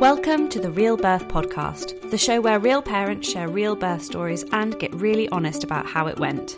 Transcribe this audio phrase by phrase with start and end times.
[0.00, 4.44] Welcome to the Real Birth Podcast, the show where real parents share real birth stories
[4.52, 6.56] and get really honest about how it went.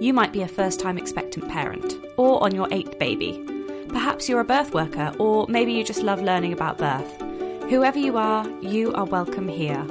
[0.00, 3.40] You might be a first time expectant parent, or on your eighth baby.
[3.90, 7.08] Perhaps you're a birth worker, or maybe you just love learning about birth.
[7.70, 9.84] Whoever you are, you are welcome here.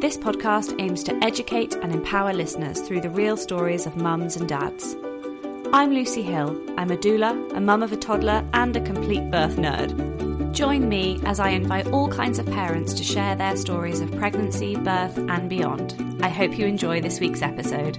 [0.00, 4.48] This podcast aims to educate and empower listeners through the real stories of mums and
[4.48, 4.96] dads.
[5.74, 6.58] I'm Lucy Hill.
[6.78, 10.27] I'm a doula, a mum of a toddler, and a complete birth nerd.
[10.52, 14.74] Join me as I invite all kinds of parents to share their stories of pregnancy,
[14.74, 15.94] birth, and beyond.
[16.22, 17.98] I hope you enjoy this week's episode.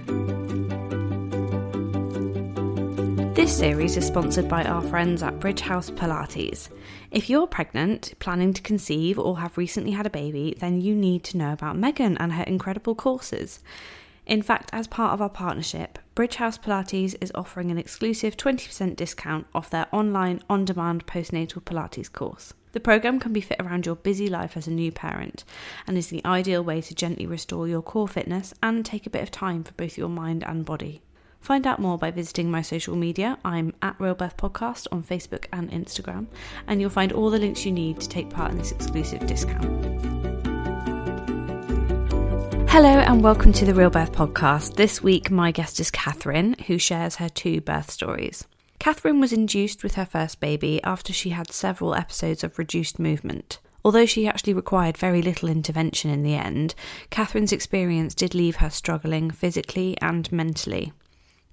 [3.34, 6.68] This series is sponsored by our friends at Bridge House Pilates.
[7.10, 11.24] If you're pregnant, planning to conceive, or have recently had a baby, then you need
[11.24, 13.60] to know about Megan and her incredible courses.
[14.26, 18.94] In fact, as part of our partnership, Bridge House Pilates is offering an exclusive 20%
[18.94, 22.52] discount off their online on demand postnatal Pilates course.
[22.72, 25.44] The program can be fit around your busy life as a new parent
[25.86, 29.22] and is the ideal way to gently restore your core fitness and take a bit
[29.22, 31.00] of time for both your mind and body.
[31.40, 33.38] Find out more by visiting my social media.
[33.42, 36.26] I'm at Real Birth Podcast on Facebook and Instagram,
[36.66, 40.19] and you'll find all the links you need to take part in this exclusive discount.
[42.72, 44.76] Hello and welcome to the Real Birth Podcast.
[44.76, 48.46] This week, my guest is Catherine, who shares her two birth stories.
[48.78, 53.58] Catherine was induced with her first baby after she had several episodes of reduced movement.
[53.84, 56.76] Although she actually required very little intervention in the end,
[57.10, 60.92] Catherine's experience did leave her struggling physically and mentally.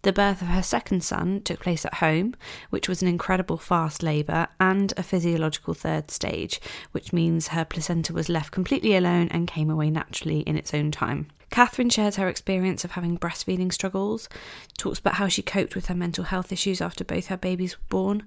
[0.08, 2.34] The birth of her second son took place at home,
[2.70, 6.62] which was an incredible fast labour and a physiological third stage,
[6.94, 10.92] which means her placenta was left completely alone and came away naturally in its own
[10.92, 11.28] time.
[11.50, 14.30] Catherine shares her experience of having breastfeeding struggles,
[14.78, 17.86] talks about how she coped with her mental health issues after both her babies were
[17.90, 18.24] born,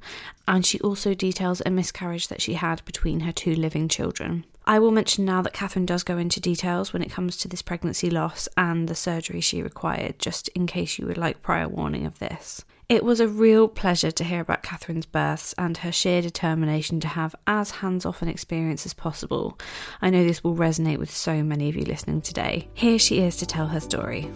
[0.46, 4.44] and she also details a miscarriage that she had between her two living children.
[4.66, 7.62] I will mention now that Catherine does go into details when it comes to this
[7.62, 12.06] pregnancy loss and the surgery she required, just in case you would like prior warning
[12.06, 12.64] of this.
[12.88, 17.08] It was a real pleasure to hear about Catherine's births and her sheer determination to
[17.08, 19.56] have as hands off an experience as possible.
[20.02, 22.68] I know this will resonate with so many of you listening today.
[22.74, 24.28] Here she is to tell her story.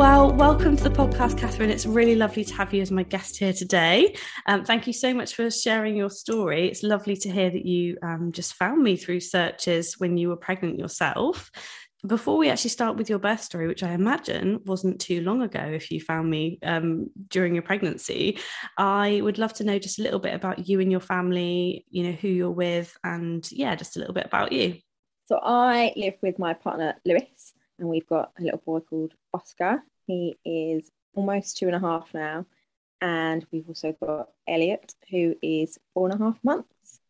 [0.00, 1.68] Well, welcome to the podcast, Catherine.
[1.68, 4.16] It's really lovely to have you as my guest here today.
[4.46, 6.68] Um, thank you so much for sharing your story.
[6.68, 10.38] It's lovely to hear that you um, just found me through searches when you were
[10.38, 11.50] pregnant yourself
[12.06, 15.60] before we actually start with your birth story, which I imagine wasn't too long ago
[15.60, 18.38] if you found me um, during your pregnancy,
[18.78, 22.04] I would love to know just a little bit about you and your family, you
[22.04, 24.78] know, who you're with, and yeah, just a little bit about you.
[25.26, 29.82] So I live with my partner, Lewis, and we've got a little boy called Oscar.
[30.10, 32.46] He is almost two and a half now.
[33.00, 37.00] And we've also got Elliot, who is four and a half months.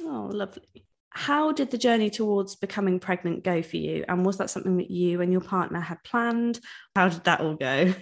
[0.00, 0.86] Oh, lovely
[1.16, 4.04] how did the journey towards becoming pregnant go for you?
[4.06, 6.60] And was that something that you and your partner had planned?
[6.94, 7.94] How did that all go?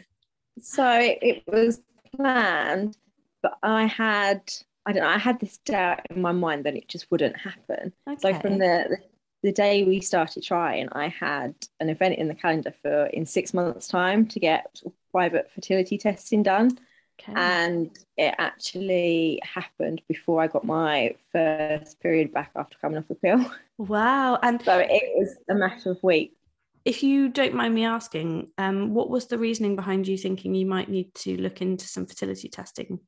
[0.60, 1.80] So it was
[2.16, 2.96] planned,
[3.40, 4.42] but I had,
[4.84, 7.92] I don't know, I had this doubt in my mind that it just wouldn't happen.
[8.08, 8.20] Okay.
[8.20, 8.98] So from the, the,
[9.44, 13.52] the day we started trying, I had an event in the calendar for in six
[13.52, 14.80] months' time to get
[15.12, 16.78] private fertility testing done.
[17.20, 17.34] Okay.
[17.36, 23.14] And it actually happened before I got my first period back after coming off the
[23.16, 23.44] pill.
[23.76, 24.38] Wow.
[24.42, 26.36] And so it was a matter of weeks.
[26.86, 30.64] If you don't mind me asking, um, what was the reasoning behind you thinking you
[30.64, 33.00] might need to look into some fertility testing?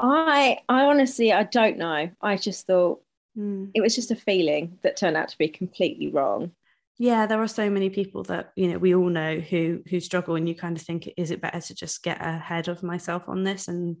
[0.00, 2.10] I I honestly I don't know.
[2.20, 3.03] I just thought
[3.36, 3.70] mm.
[3.74, 6.52] it was just a feeling that turned out to be completely wrong.
[6.98, 10.36] Yeah there are so many people that you know we all know who who struggle
[10.36, 13.42] and you kind of think is it better to just get ahead of myself on
[13.42, 13.96] this and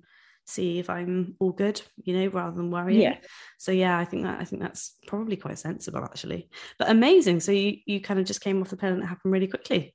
[0.46, 3.00] see if i'm all good you know rather than worrying?
[3.00, 3.16] Yeah.
[3.58, 6.48] So yeah i think that i think that's probably quite sensible actually.
[6.78, 7.40] But amazing.
[7.40, 9.94] So you you kind of just came off the pill and it happened really quickly.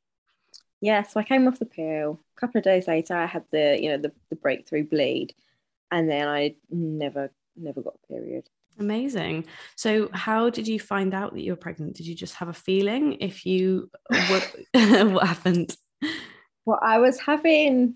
[0.81, 2.19] Yeah so i came off the pill.
[2.37, 5.33] A couple of days later i had the you know the, the breakthrough bleed
[5.89, 9.45] and then i never never got a period Amazing.
[9.75, 11.95] So, how did you find out that you were pregnant?
[11.95, 13.17] Did you just have a feeling?
[13.19, 14.55] If you, what,
[15.11, 15.75] what happened?
[16.65, 17.95] Well, I was having,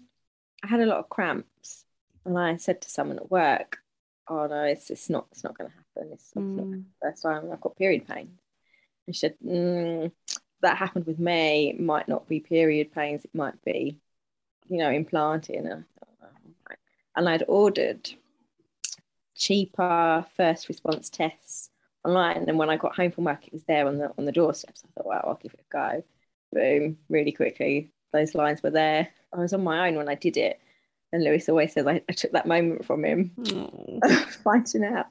[0.63, 1.85] I had a lot of cramps,
[2.25, 3.77] and I said to someone at work,
[4.27, 6.11] "Oh no, it's it's not it's not going to happen.
[6.13, 6.71] It's, it's not Mm.
[7.01, 8.37] the first time I've got period pain."
[9.07, 10.11] And she said, mm,
[10.61, 11.69] "That happened with me.
[11.69, 13.23] It might not be period pains.
[13.23, 13.99] It might be,
[14.67, 16.79] you know, implanting." And, I thought, "Oh, right."
[17.15, 18.09] and I'd ordered
[19.35, 21.69] cheaper first response tests
[22.05, 22.45] online.
[22.47, 24.77] And when I got home from work, it was there on the on the doorstep.
[24.77, 26.03] So I thought, wow, I'll give it a go.
[26.51, 29.09] Boom, really quickly, those lines were there.
[29.33, 30.59] I was on my own when I did it.
[31.11, 33.31] And Lewis always says I, I took that moment from him
[34.43, 35.07] finding out.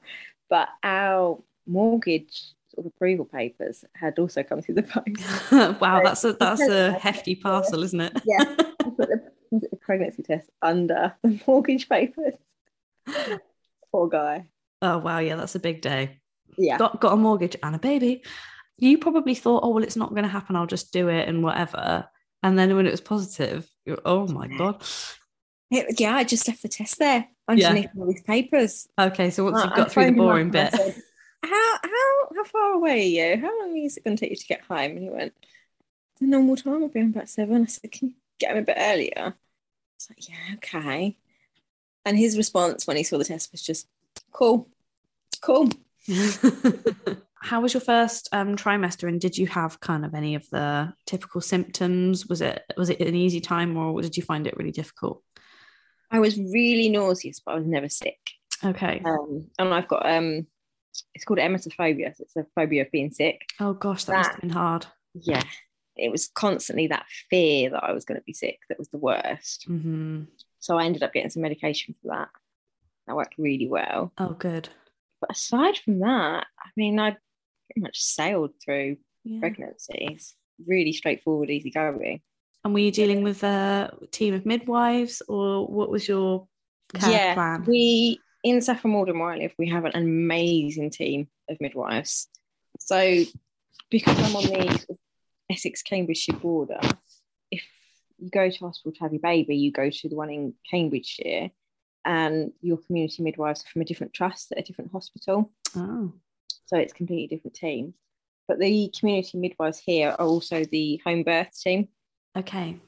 [0.48, 5.80] But our mortgage sort of approval papers had also come through the post.
[5.80, 8.12] wow, that's a that's a hefty parcel, isn't it?
[8.25, 8.44] Yeah.
[8.80, 9.08] I put
[9.52, 12.34] the pregnancy test under the mortgage papers.
[13.92, 14.46] Poor guy.
[14.80, 16.18] Oh wow, yeah, that's a big day.
[16.58, 16.78] Yeah.
[16.78, 18.22] Got got a mortgage and a baby.
[18.78, 20.56] You probably thought, oh well, it's not going to happen.
[20.56, 22.08] I'll just do it and whatever.
[22.42, 24.82] And then when it was positive, you're, oh my god.
[25.70, 28.88] It- yeah, I just left the test there underneath all these papers.
[28.98, 31.02] Okay, so once Well, you've got through the phoned him up boring bit, said,
[31.44, 33.40] how how how far away are you?
[33.40, 34.78] How long is it going to take you to get home?
[34.92, 35.32] And he went,
[36.20, 37.62] the normal time will be about seven.
[37.62, 39.12] I said, can you get him a bit earlier?
[39.16, 39.24] I
[39.96, 41.16] was like, yeah, okay.
[42.04, 43.87] And his response when he saw the test was just,
[44.32, 44.69] cool,
[45.40, 45.69] cool.
[47.37, 50.93] How was your first um, trimester, and did you have kind of any of the
[51.06, 52.28] typical symptoms?
[52.28, 55.22] Was it was it an easy time, or did you find it really difficult?
[56.10, 58.19] I was really nauseous, but I was never sick.
[58.64, 59.02] Okay.
[59.04, 60.46] Um, and I've got um,
[61.14, 62.14] it's called emetophobia.
[62.16, 63.40] So it's a phobia of being sick.
[63.58, 64.87] oh gosh, that must have that- been hard.
[65.14, 65.43] Yeah,
[65.96, 68.99] it was constantly that fear that I was going to be sick that was the
[68.99, 69.64] worst.
[69.64, 70.22] hmm
[70.62, 72.29] So I ended up getting some medication for that.
[73.09, 74.12] That worked really well.
[74.17, 74.69] Oh, good.
[75.20, 77.17] But aside from that, I mean, I
[77.67, 79.41] pretty much sailed through Yeah.
[79.41, 80.37] pregnancies.
[80.64, 82.20] Really straightforward, easy going.
[82.64, 86.47] And were you dealing with a team of midwives, or what was your
[86.94, 87.64] care yeah, plan?
[87.67, 92.29] we in Saffron Walden where I live, we have an amazing team of midwives.
[92.79, 93.25] So
[93.91, 94.99] because I'm on the
[95.50, 96.81] Essex Cambridgeshire border,
[98.22, 101.50] you go to hospital to have your baby, you go to the one in Cambridgeshire,
[102.04, 105.52] and your community midwives are from a different trust at a different hospital.
[105.76, 106.12] Oh,
[106.66, 107.94] so it's completely different teams.
[108.48, 111.88] But the community midwives here are also the home birth team.
[112.36, 112.78] okay.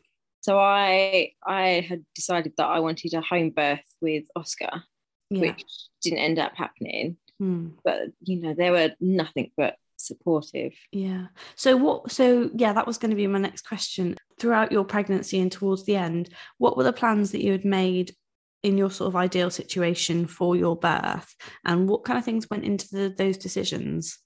[0.41, 4.83] So I I had decided that I wanted a home birth with Oscar,
[5.31, 5.41] Yeah.
[5.41, 5.65] which
[6.03, 7.17] didn't end up happening.
[7.39, 7.69] Hmm.
[7.83, 10.73] But you know, there were nothing but supportive.
[10.93, 11.27] Yeah.
[11.57, 14.17] So what so yeah, that was going to be my next question.
[14.39, 18.15] Throughout your pregnancy and towards the end, what were the plans that you had made
[18.63, 21.35] in your sort of ideal situation for your birth
[21.65, 24.19] and what kind of things went into the, those decisions?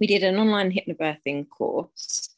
[0.00, 2.30] We did an online hypnobirthing course.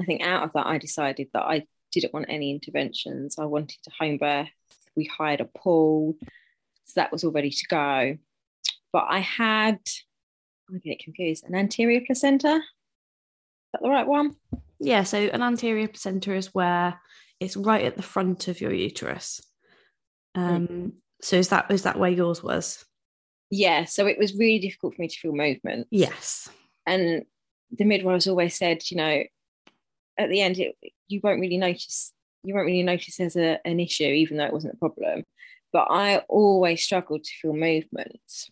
[0.00, 3.36] I think out of that, I decided that I didn't want any interventions.
[3.38, 4.48] I wanted a home birth.
[4.96, 6.14] We hired a pool,
[6.84, 8.18] so that was all ready to go.
[8.92, 9.80] But I had,
[10.74, 12.56] I get confused, an anterior placenta.
[12.56, 14.36] Is that the right one?
[14.80, 17.00] Yeah, so an anterior placenta is where
[17.40, 19.40] it's right at the front of your uterus.
[20.34, 22.84] Um so is that is that where yours was?
[23.50, 23.84] Yeah.
[23.86, 25.86] So it was really difficult for me to feel movement.
[25.90, 26.48] Yes.
[26.86, 27.24] and
[27.70, 29.22] the midwives always said, you know,
[30.18, 30.76] at the end, it,
[31.06, 32.12] you won't really notice.
[32.42, 35.24] You won't really notice there's a, an issue, even though it wasn't a problem.
[35.72, 38.50] But I always struggled to feel movements,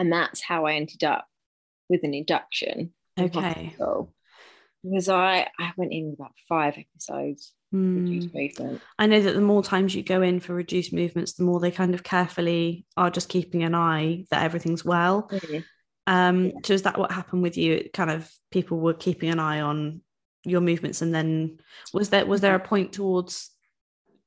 [0.00, 1.28] and that's how I ended up
[1.90, 2.94] with an induction.
[3.18, 3.76] Okay.
[4.82, 7.98] Because I I went in with about five episodes Hmm.
[7.98, 8.80] reduced movement.
[8.98, 11.70] I know that the more times you go in for reduced movements, the more they
[11.70, 15.28] kind of carefully are just keeping an eye that everything's well.
[15.30, 15.64] Mhm.
[16.08, 17.74] Um, so is that what happened with you?
[17.74, 20.00] It kind of people were keeping an eye on
[20.44, 21.58] your movements, and then
[21.92, 23.50] was there was there a point towards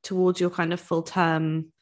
[0.03, 1.72] towards your kind of full term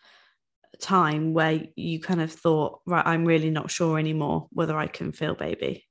[0.79, 5.11] time where you kind of thought, right, I'm really not sure anymore whether I can
[5.11, 5.85] feel baby.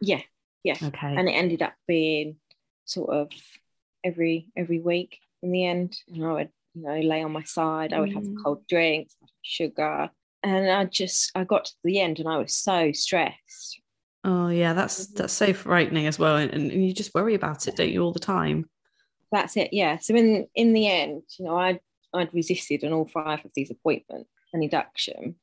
[0.00, 0.20] Yeah,
[0.62, 0.76] yeah.
[0.82, 1.14] Okay.
[1.16, 2.36] and it ended up being
[2.84, 3.30] sort of
[4.04, 7.92] every every week in the end and i would you know lay on my side
[7.92, 8.36] i would have Mm.
[8.44, 10.08] cold drinks sugar
[10.44, 13.80] and i just i got to the end and i was so stressed
[14.22, 17.76] oh yeah, that's that's so frightening as well, and, and you just worry about it,
[17.76, 18.68] don't you, all the time?
[19.32, 21.80] that's it yeah so in in the end you know i
[22.14, 25.34] i'd resisted on all five of these appointments and induction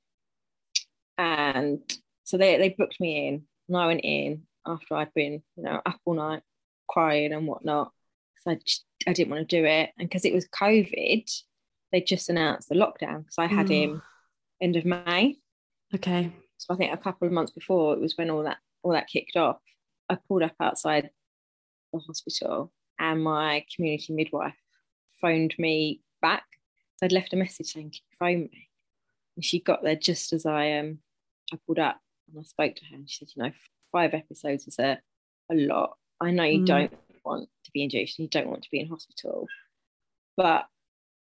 [1.17, 1.79] and
[2.23, 5.81] so they, they booked me in and i went in after i'd been you know
[5.85, 6.41] up all night
[6.89, 7.91] crying and whatnot
[8.39, 11.29] so I, just, I didn't want to do it and because it was covid
[11.91, 13.73] they just announced the lockdown because i had Oh.
[13.73, 14.01] him
[14.61, 15.35] end of may
[15.93, 16.31] Okay.
[16.57, 19.07] so i think a couple of months before it was when all that all that
[19.07, 19.57] kicked off
[20.09, 21.09] i pulled up outside
[21.93, 24.55] the hospital and my community midwife
[25.21, 26.45] phoned me back
[26.97, 28.69] So I'd left a message saying, Can you phone me?
[29.35, 30.99] And she got there just as I um
[31.51, 33.51] I pulled up and I spoke to her and she said, you know,
[33.91, 34.99] five episodes is a,
[35.51, 35.97] a lot.
[36.19, 36.65] I know you mm.
[36.65, 39.47] don't want to be induced and you don't want to be in hospital,
[40.35, 40.65] but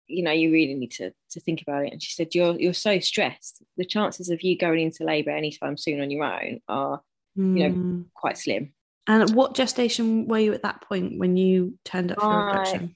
[0.06, 1.92] you know, you really need to to think about it.
[1.92, 3.62] And she said, You're you're so stressed.
[3.76, 7.02] The chances of you going into labour anytime soon on your own are,
[7.38, 7.58] mm.
[7.58, 8.04] you know, mm.
[8.14, 8.72] quite slim.
[9.06, 12.94] And what gestation were you at that point when you turned up for induction?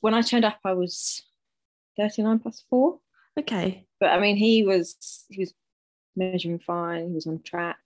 [0.00, 1.22] When I turned up, I was
[1.98, 2.98] 39 plus four.
[3.38, 3.86] Okay.
[4.00, 4.96] But I mean, he was
[5.28, 5.52] he was
[6.16, 7.08] measuring fine.
[7.08, 7.76] He was on track.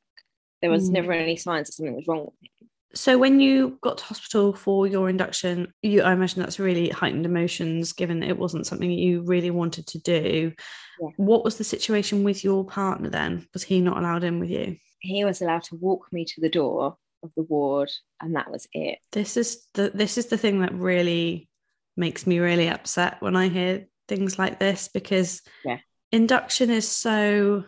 [0.60, 0.92] There was mm.
[0.92, 2.68] never any signs that something was wrong with him.
[2.94, 7.24] So when you got to hospital for your induction, you I imagine that's really heightened
[7.24, 10.52] emotions, given it wasn't something you really wanted to do.
[11.00, 11.08] Yeah.
[11.16, 13.48] What was the situation with your partner then?
[13.54, 14.76] Was he not allowed in with you?
[15.00, 17.90] He was allowed to walk me to the door of the ward,
[18.20, 18.98] and that was it.
[19.10, 21.48] This is the this is the thing that really
[21.96, 25.78] makes me really upset when I hear things like this because yeah.
[26.10, 27.64] induction is so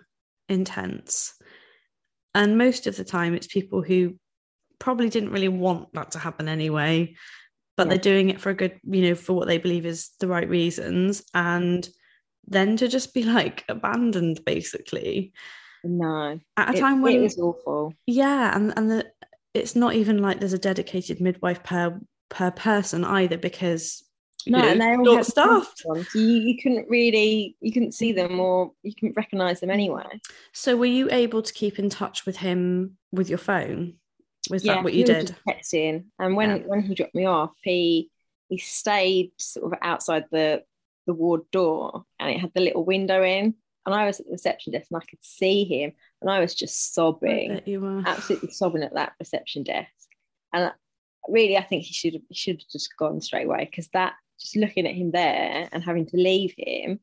[0.48, 1.32] intense.
[2.34, 4.18] And most of the time, it's people who
[4.78, 7.14] probably didn't really want that to happen anyway,
[7.76, 7.90] but yeah.
[7.90, 10.48] they're doing it for a good, you know, for what they believe is the right
[10.48, 11.24] reasons.
[11.32, 11.88] And
[12.46, 15.32] then to just be like abandoned, basically.
[15.82, 16.38] No.
[16.58, 17.94] At a it, time when it was awful.
[18.06, 18.54] Yeah.
[18.54, 19.06] And, and the,
[19.54, 24.02] it's not even like there's a dedicated midwife per per person either because
[24.46, 25.84] no, know, and they all had staffed.
[26.14, 30.20] You, you couldn't really, you couldn't see them or you couldn't recognize them anyway.
[30.52, 33.94] So, were you able to keep in touch with him with your phone?
[34.50, 35.34] Was yeah, that what you did?
[35.48, 36.62] Texting, and when yeah.
[36.66, 38.10] when he dropped me off, he
[38.48, 40.62] he stayed sort of outside the
[41.06, 43.54] the ward door, and it had the little window in,
[43.86, 46.54] and I was at the reception desk, and I could see him, and I was
[46.54, 49.88] just sobbing, you were absolutely sobbing at that reception desk,
[50.52, 50.72] and
[51.28, 54.14] really, I think he should have he should have just gone straight away because that
[54.40, 57.00] just looking at him there and having to leave him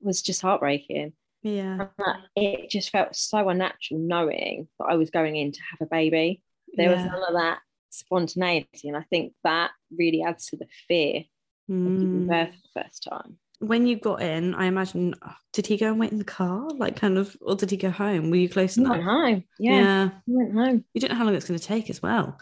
[0.00, 1.12] was just heartbreaking.
[1.42, 1.88] Yeah.
[2.34, 6.42] It just felt so unnatural knowing that I was going in to have a baby.
[6.74, 6.96] There yeah.
[6.96, 7.58] was none of that
[7.90, 8.88] spontaneity.
[8.88, 11.24] And I think that really adds to the fear
[11.70, 11.86] mm.
[11.86, 12.28] of giving mm.
[12.28, 13.38] birth for the first time.
[13.60, 15.14] When you got in, I imagine,
[15.52, 16.68] did he go and wait in the car?
[16.70, 18.30] Like, kind of, or did he go home?
[18.30, 18.92] Were you close enough?
[18.92, 19.44] Went home.
[19.58, 19.72] Yeah.
[19.72, 20.10] yeah.
[20.26, 20.84] Went home.
[20.92, 22.38] You don't know how long it's going to take as well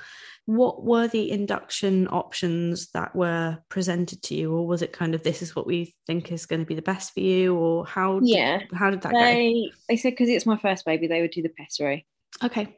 [0.46, 5.22] what were the induction options that were presented to you or was it kind of
[5.22, 8.18] this is what we think is going to be the best for you or how
[8.18, 11.20] did, yeah how did that they, go they said because it's my first baby they
[11.20, 12.06] would do the pessary
[12.42, 12.76] okay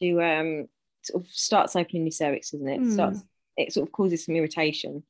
[0.00, 0.68] to um
[1.02, 2.92] sort of starts opening your cervix doesn't it mm.
[2.92, 3.22] starts
[3.56, 5.02] it sort of causes some irritation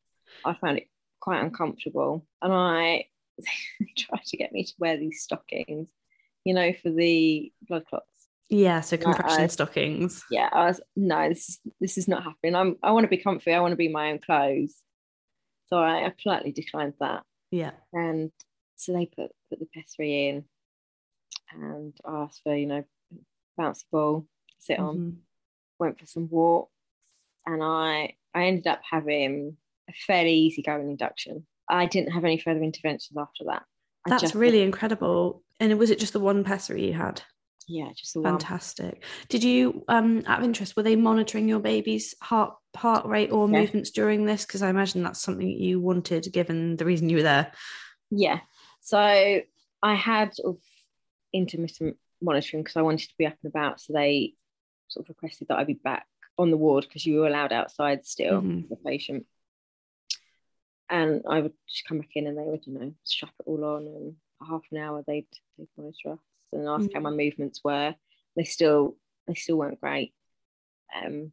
[0.46, 0.88] i found it
[1.20, 3.04] quite uncomfortable and i
[3.98, 5.88] tried to get me to wear these stockings
[6.44, 8.18] you know for the blood clots
[8.50, 10.24] yeah, so compression stockings.
[10.30, 12.54] Yeah, I was no, this is this is not happening.
[12.54, 13.52] I'm I want to be comfy.
[13.52, 14.74] I want to be my own clothes.
[15.68, 17.24] So I, I politely declined that.
[17.50, 17.72] Yeah.
[17.92, 18.30] And
[18.76, 20.44] so they put put the pessary in
[21.52, 22.84] and asked for, you know,
[23.58, 24.26] bouncy ball
[24.58, 24.96] sit on.
[24.96, 25.10] Mm-hmm.
[25.78, 26.72] Went for some walks
[27.46, 31.46] and I I ended up having a fairly easy going induction.
[31.68, 33.62] I didn't have any further interventions after that.
[34.06, 35.42] That's really incredible.
[35.60, 37.22] And was it just the one pessary you had?
[37.68, 38.32] yeah, just the one.
[38.32, 39.04] fantastic.
[39.28, 43.48] Did you, um, out of interest, were they monitoring your baby's heart heart rate or
[43.48, 43.60] yeah.
[43.60, 44.46] movements during this?
[44.46, 47.52] Because I imagine that's something you wanted, given the reason you were there.
[48.10, 48.40] Yeah.
[48.80, 50.62] So I had sort of
[51.34, 53.80] intermittent monitoring because I wanted to be up and about.
[53.82, 54.32] So they
[54.88, 56.06] sort of requested that I be back
[56.38, 58.68] on the ward because you were allowed outside still, mm-hmm.
[58.70, 59.26] the patient.
[60.90, 63.64] And I would just come back in and they would, you know, strap it all
[63.64, 64.14] on and
[64.48, 65.26] half an hour they'd,
[65.58, 66.18] they'd monitor us
[66.52, 66.94] and ask mm.
[66.94, 67.94] how my movements were.
[68.36, 70.14] They still they still weren't great.
[70.96, 71.32] Um,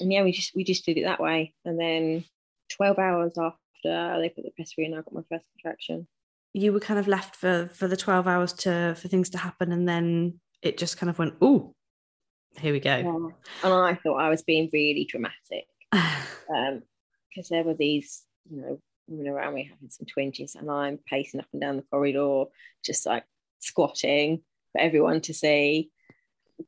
[0.00, 1.54] and yeah, we just we just did it that way.
[1.64, 2.24] And then
[2.70, 6.06] twelve hours after they put the pessary in, I got my first contraction.
[6.52, 9.72] You were kind of left for for the twelve hours to for things to happen,
[9.72, 11.74] and then it just kind of went, oh,
[12.58, 12.96] here we go.
[12.96, 13.28] Yeah.
[13.64, 16.10] And I thought I was being really dramatic because
[17.50, 21.40] um, there were these, you know, women around me having some twinges, and I'm pacing
[21.40, 22.44] up and down the corridor,
[22.84, 23.24] just like
[23.60, 24.42] squatting,
[24.72, 25.90] for everyone to see.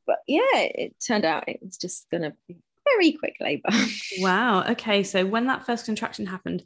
[0.05, 3.69] But yeah, it turned out it was just going to be very quick labour.
[4.19, 4.63] wow.
[4.71, 5.03] Okay.
[5.03, 6.63] So when that first contraction happened,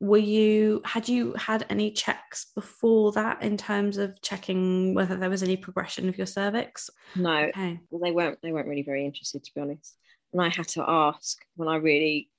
[0.00, 5.28] were you had you had any checks before that in terms of checking whether there
[5.28, 7.78] was any progression of your cervix no okay.
[7.90, 9.98] well they weren't they weren't really very interested to be honest
[10.32, 12.30] and i had to ask when i really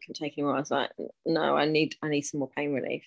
[0.00, 0.90] couldn't take anymore i was like
[1.26, 3.02] no i need i need some more pain relief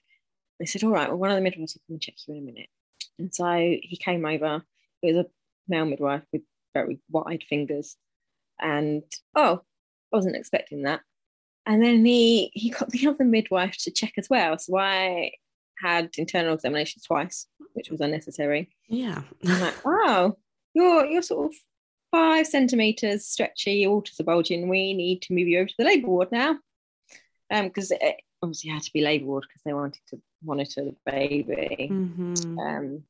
[0.60, 2.42] they said all right well one of the midwives will come and check you in
[2.42, 2.70] a minute
[3.20, 4.64] and so he came over
[5.02, 5.30] it was a
[5.68, 6.42] male midwife with
[6.74, 7.96] very wide fingers.
[8.60, 9.04] And
[9.36, 9.62] oh,
[10.12, 11.02] I wasn't expecting that.
[11.66, 14.58] And then he he got the other midwife to check as well.
[14.58, 15.32] So I
[15.80, 18.70] had internal examinations twice, which was unnecessary.
[18.88, 19.22] Yeah.
[19.46, 20.38] I'm like, wow,
[20.74, 21.56] you're you're sort of
[22.12, 24.70] five centimeters stretchy, your waters are bulging.
[24.70, 26.58] We need to move you over to the labour ward now.
[27.52, 30.96] Um, because it obviously had to be labour ward because they wanted to monitor the
[31.06, 31.90] baby.
[31.92, 32.60] Mm-hmm.
[32.60, 33.04] Um,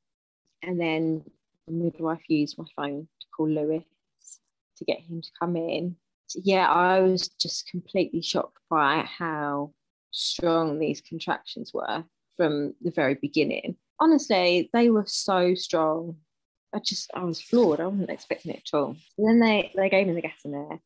[0.62, 1.24] and then
[1.68, 3.84] the midwife used my phone to call Lewis
[4.78, 5.96] to get him to come in.
[6.28, 9.74] So, yeah, I was just completely shocked by how
[10.12, 12.04] strong these contractions were
[12.38, 13.76] from the very beginning.
[14.00, 16.18] Honestly, they were so strong.
[16.74, 17.80] I just I was floored.
[17.80, 18.96] I wasn't expecting it at all.
[19.18, 20.80] And then they they gave me the gas in there,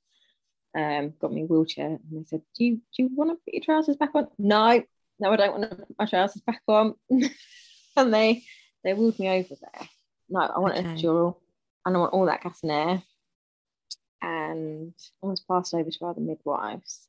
[0.76, 3.54] um, got me a wheelchair, and they said, "Do you do you want to put
[3.54, 4.84] your trousers back on?" No,
[5.20, 6.96] no, I don't want to put my trousers back on.
[7.10, 8.44] and they
[8.84, 9.88] they wheeled me over there.
[10.30, 10.88] No, I want okay.
[10.88, 11.38] an epidural,
[11.86, 13.02] and I want all that gas in there.
[14.22, 14.94] And
[15.24, 17.08] I was passed over to other midwives,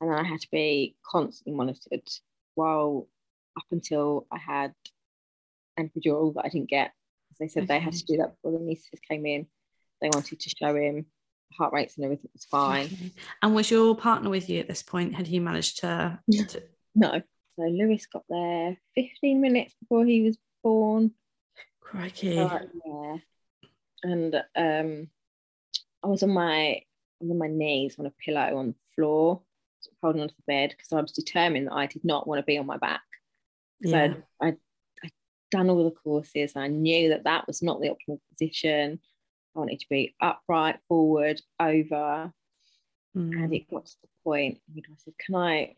[0.00, 2.08] and then I had to be constantly monitored
[2.54, 3.08] while
[3.56, 4.74] up until I had
[5.76, 6.92] an epidural that I didn't get
[7.28, 7.74] because they said okay.
[7.74, 9.46] they had to do that before the anaesthetist came in.
[10.00, 11.06] They wanted to show him
[11.56, 12.86] heart rates and everything was fine.
[12.86, 13.12] Okay.
[13.42, 15.14] And was your partner with you at this point?
[15.14, 16.62] Had he managed to, to...
[16.94, 17.22] No.
[17.56, 21.12] So Lewis got there 15 minutes before he was born.
[21.80, 22.28] Crikey.
[22.28, 23.16] Yeah.
[24.02, 25.08] And um,
[26.02, 26.82] I was on my
[27.20, 29.42] on my knees on a pillow on the floor,
[30.02, 32.56] holding onto the bed because I was determined that I did not want to be
[32.56, 33.02] on my back.
[33.82, 34.14] Yeah.
[34.14, 34.56] So I
[35.50, 36.52] done all the courses.
[36.56, 39.00] I knew that that was not the optimal position.
[39.54, 42.32] I wanted to be upright, forward, over.
[43.16, 43.32] Mm.
[43.32, 45.76] And it got to the point, And I said, Can I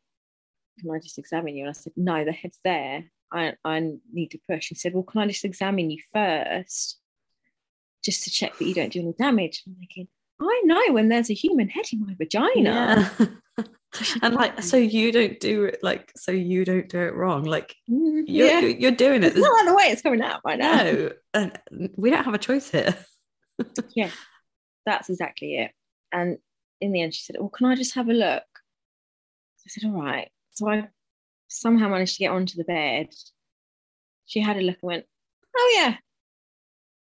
[0.81, 1.65] can I just examine you?
[1.65, 3.05] And I said, No, the head's there.
[3.33, 4.69] I, I need to push.
[4.69, 6.99] He said, Well, can I just examine you first?
[8.05, 9.63] Just to check that you don't do any damage.
[9.67, 10.09] I'm thinking,
[10.41, 13.11] I know when there's a human head in my vagina.
[13.19, 13.27] Yeah.
[14.23, 17.77] and like so you don't do it like so you don't do it wrong like
[17.91, 18.61] mm, you're, yeah.
[18.61, 21.59] you're doing it it's not the way it's coming out right now no and
[21.97, 22.97] we don't have a choice here
[23.95, 24.11] yeah
[24.87, 25.71] that's exactly it
[26.13, 26.39] and
[26.81, 30.03] in the end she said well can i just have a look i said all
[30.03, 30.89] right so i
[31.49, 33.09] somehow managed to get onto the bed
[34.27, 35.05] she had a look and went
[35.57, 35.97] oh yeah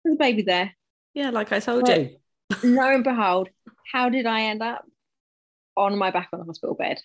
[0.05, 0.73] there's a baby there
[1.15, 2.17] yeah like i told but, you
[2.63, 3.49] lo and behold
[3.93, 4.85] how did i end up
[5.79, 7.01] on my back on the hospital bed.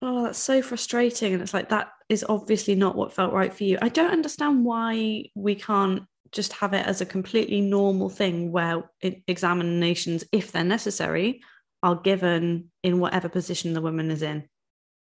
[0.00, 1.34] Oh, that's so frustrating.
[1.34, 3.78] And it's like, that is obviously not what felt right for you.
[3.82, 8.90] I don't understand why we can't just have it as a completely normal thing where
[9.02, 11.42] examinations, if they're necessary,
[11.82, 14.48] are given in whatever position the woman is in.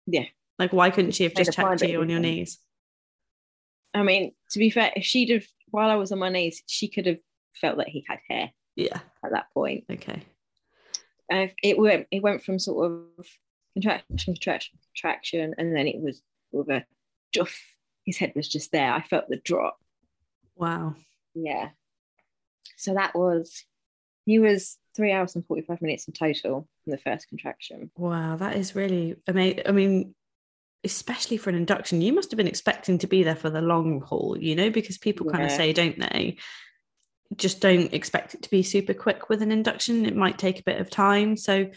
[0.06, 0.26] Yeah.
[0.60, 2.58] Like, why couldn't she have just checked you on your knees?
[3.94, 6.88] I mean, to be fair, if she'd have, while I was on my knees, she
[6.88, 7.20] could have
[7.54, 8.52] felt that he had hair.
[8.76, 9.00] Yeah.
[9.24, 9.86] At that point.
[9.92, 10.24] Okay
[11.32, 13.26] uh, it went it went from sort of
[13.74, 16.86] contraction, contraction, contraction, and then it was with a
[17.34, 17.56] duff.
[18.06, 18.92] His head was just there.
[18.92, 19.78] I felt the drop.
[20.58, 20.96] Wow.
[21.34, 21.70] Yeah.
[22.78, 23.64] So that was
[24.26, 27.92] he was three hours and 45 minutes in total from the first contraction.
[27.96, 29.64] Wow, that is really amazing.
[29.66, 30.16] I mean,
[30.84, 34.02] especially for an induction, you must have been expecting to be there for the long
[34.02, 35.32] haul, you know, because people yeah.
[35.32, 36.38] kind of say, don't they?
[37.36, 40.06] just don't expect it to be super quick with an induction.
[40.06, 41.36] It might take a bit of time.
[41.36, 41.70] So,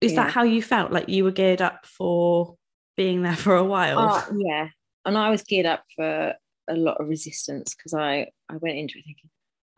[0.00, 0.24] is yeah.
[0.24, 0.90] that how you felt?
[0.90, 2.56] Like you were geared up for
[2.96, 3.98] being there for a while?
[3.98, 4.68] Uh, yeah,
[5.04, 6.34] and I was geared up for
[6.68, 9.30] a lot of resistance because I I went into it thinking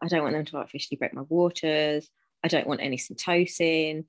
[0.03, 2.11] I don't want them to artificially break my waters.
[2.43, 4.05] I don't want any syntocin.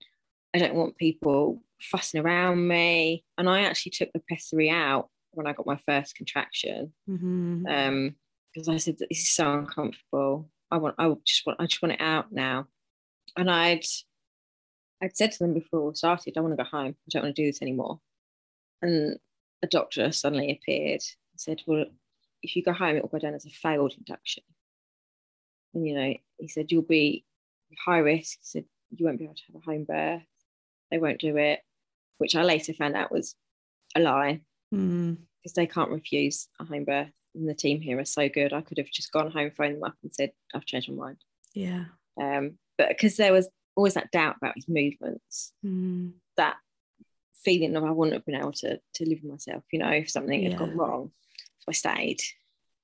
[0.53, 3.23] I don't want people fussing around me.
[3.37, 6.93] And I actually took the pessary out when I got my first contraction.
[7.09, 7.65] Mm-hmm.
[7.67, 8.15] Um,
[8.53, 10.49] because I said that this is so uncomfortable.
[10.71, 12.67] I want I just want I just want it out now.
[13.35, 13.85] And I'd
[15.03, 16.95] I'd said to them before we started, I want to go home.
[16.95, 17.99] I don't want to do this anymore.
[18.81, 19.17] And
[19.61, 21.85] a doctor suddenly appeared and said, Well,
[22.45, 24.43] if you go home, it will go down as a failed induction.
[25.73, 27.25] And you know, he said, You'll be
[27.85, 28.37] high risk.
[28.39, 30.23] He said, You won't be able to have a home birth.
[30.91, 31.59] They won't do it,
[32.17, 33.35] which I later found out was
[33.95, 34.41] a lie.
[34.71, 35.53] Because mm.
[35.55, 38.53] they can't refuse a home birth and the team here are so good.
[38.53, 41.17] I could have just gone home, phoned them up, and said, "I've changed my mind."
[41.53, 41.85] Yeah.
[42.19, 46.13] Um, but because there was always that doubt about his movements, mm.
[46.37, 46.55] that
[47.35, 49.63] feeling of I wouldn't have been able to to live with myself.
[49.71, 50.49] You know, if something yeah.
[50.49, 51.11] had gone wrong,
[51.67, 52.21] I stayed.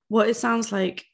[0.10, 1.06] Well, it sounds like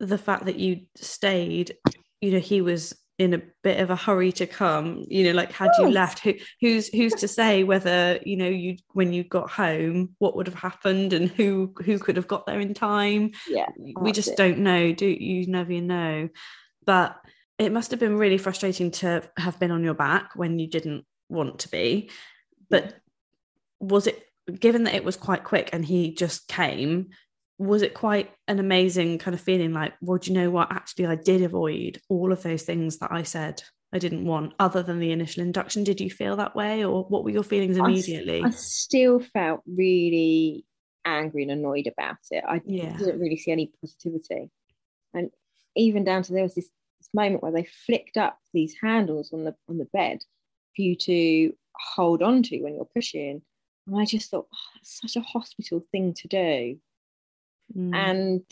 [0.00, 1.76] the fact that you stayed.
[2.20, 5.50] You know, he was in a bit of a hurry to come you know like
[5.50, 9.50] had you left who who's who's to say whether you know you when you got
[9.50, 13.66] home what would have happened and who who could have got there in time yeah
[14.00, 14.36] we just it.
[14.36, 16.28] don't know do you never know
[16.86, 17.16] but
[17.58, 21.04] it must have been really frustrating to have been on your back when you didn't
[21.28, 22.08] want to be
[22.70, 22.94] but
[23.80, 27.08] was it given that it was quite quick and he just came
[27.58, 30.70] was it quite an amazing kind of feeling like, well, do you know what?
[30.70, 34.82] Actually, I did avoid all of those things that I said I didn't want, other
[34.82, 35.82] than the initial induction.
[35.82, 38.42] Did you feel that way, or what were your feelings immediately?
[38.42, 40.66] I, I still felt really
[41.04, 42.44] angry and annoyed about it.
[42.46, 42.96] I yeah.
[42.96, 44.50] didn't really see any positivity.
[45.14, 45.30] And
[45.74, 46.68] even down to there was this,
[47.00, 50.18] this moment where they flicked up these handles on the on the bed
[50.76, 53.42] for you to hold on to when you're pushing.
[53.88, 56.78] And I just thought, oh, that's such a hospital thing to do.
[57.76, 57.94] Mm.
[57.94, 58.42] And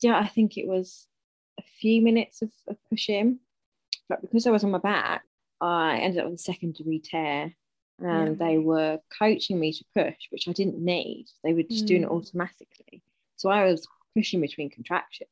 [0.00, 1.06] yeah, I think it was
[1.58, 3.40] a few minutes of, of pushing.
[4.08, 5.24] But because I was on my back,
[5.60, 7.52] I ended up with a second degree tear
[7.98, 8.46] and yeah.
[8.46, 11.26] they were coaching me to push, which I didn't need.
[11.44, 11.88] They were just mm.
[11.88, 12.16] doing it mm.
[12.16, 13.02] automatically.
[13.36, 15.30] So I was pushing between contractions.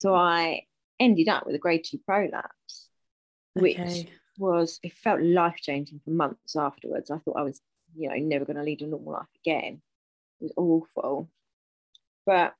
[0.00, 0.66] So I
[0.98, 2.88] ended up with a grade two prolapse,
[3.54, 4.08] which okay.
[4.38, 7.10] was, it felt life changing for months afterwards.
[7.10, 7.60] I thought I was,
[7.96, 9.80] you know, never going to lead a normal life again.
[10.40, 11.28] It was awful.
[12.26, 12.54] But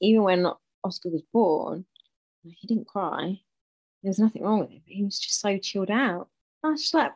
[0.00, 0.46] even when
[0.82, 1.84] Oscar was born,
[2.42, 3.40] he didn't cry.
[4.02, 4.82] There was nothing wrong with him.
[4.86, 6.28] He was just so chilled out.
[6.62, 7.12] I was just like,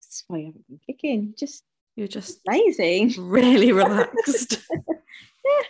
[0.00, 1.22] that's why you haven't been kicking.
[1.28, 1.64] You Just
[1.96, 3.14] you're just lazy.
[3.18, 4.58] Really relaxed.
[4.70, 5.62] yeah.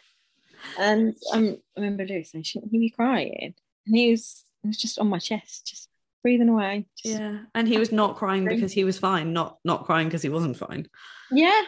[0.79, 3.55] And um, I remember Lewis saying, shouldn't he be crying?
[3.87, 5.89] And he was, he was just on my chest, just
[6.23, 6.87] breathing away.
[7.03, 7.39] Just, yeah.
[7.55, 10.57] And he was not crying because he was fine, not not crying because he wasn't
[10.57, 10.89] fine.
[11.31, 11.63] Yeah.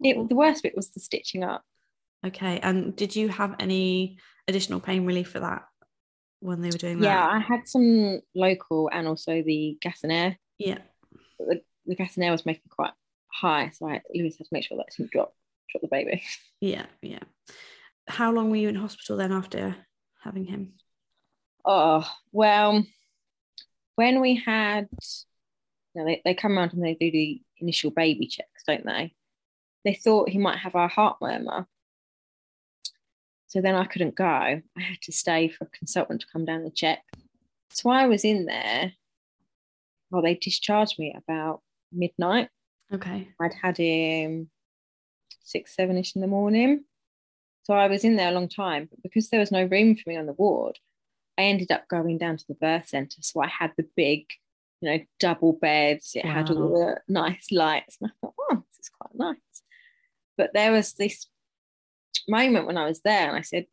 [0.00, 1.62] It, the worst bit was the stitching up.
[2.26, 2.58] Okay.
[2.60, 5.62] And did you have any additional pain relief for that
[6.40, 7.06] when they were doing that?
[7.06, 10.38] Yeah, I had some local and also the gas and air.
[10.58, 10.78] Yeah.
[11.38, 12.92] The, the gas and air was making quite
[13.32, 15.34] high, so I Lewis had to make sure that didn't drop
[15.70, 16.22] drop the baby.
[16.60, 17.18] Yeah, yeah.
[18.06, 19.74] How long were you in hospital then after
[20.22, 20.74] having him?
[21.64, 22.84] Oh well,
[23.96, 24.88] when we had,
[25.94, 29.14] you know, they, they come around and they do the initial baby checks, don't they?
[29.84, 31.66] They thought he might have a heart murmur,
[33.52, 34.24] so then I couldn't go.
[34.24, 37.00] I had to stay for a consultant to come down and check.
[37.68, 38.92] So I was in there.
[40.10, 41.60] Well, they discharged me about
[41.92, 42.48] midnight.
[42.90, 43.28] Okay.
[43.38, 44.48] I'd had him
[45.42, 46.84] six, seven ish in the morning.
[47.64, 48.88] So I was in there a long time.
[48.90, 50.78] But because there was no room for me on the ward,
[51.38, 53.18] I ended up going down to the birth centre.
[53.20, 54.26] So I had the big,
[54.80, 56.12] you know, double beds.
[56.14, 56.32] It wow.
[56.32, 57.96] had all the nice lights.
[58.00, 59.62] And I thought, oh, this is quite nice.
[60.36, 61.26] But there was this
[62.28, 63.66] moment when I was there and I said,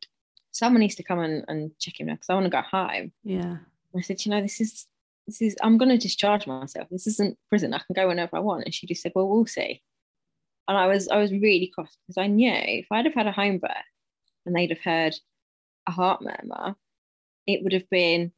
[0.52, 3.12] someone needs to come and, and check him now because I want to go home.
[3.24, 3.58] Yeah.
[3.96, 4.86] I said, you know, this is
[5.26, 6.88] this is I'm gonna discharge myself.
[6.90, 7.74] This isn't prison.
[7.74, 8.64] I can go whenever I want.
[8.64, 9.82] And she just said, Well, we'll see.
[10.68, 13.32] And I was I was really cross because I knew if I'd have had a
[13.32, 13.70] home birth
[14.46, 15.14] and they'd have heard
[15.86, 16.76] a heart murmur,
[17.46, 18.32] it would have been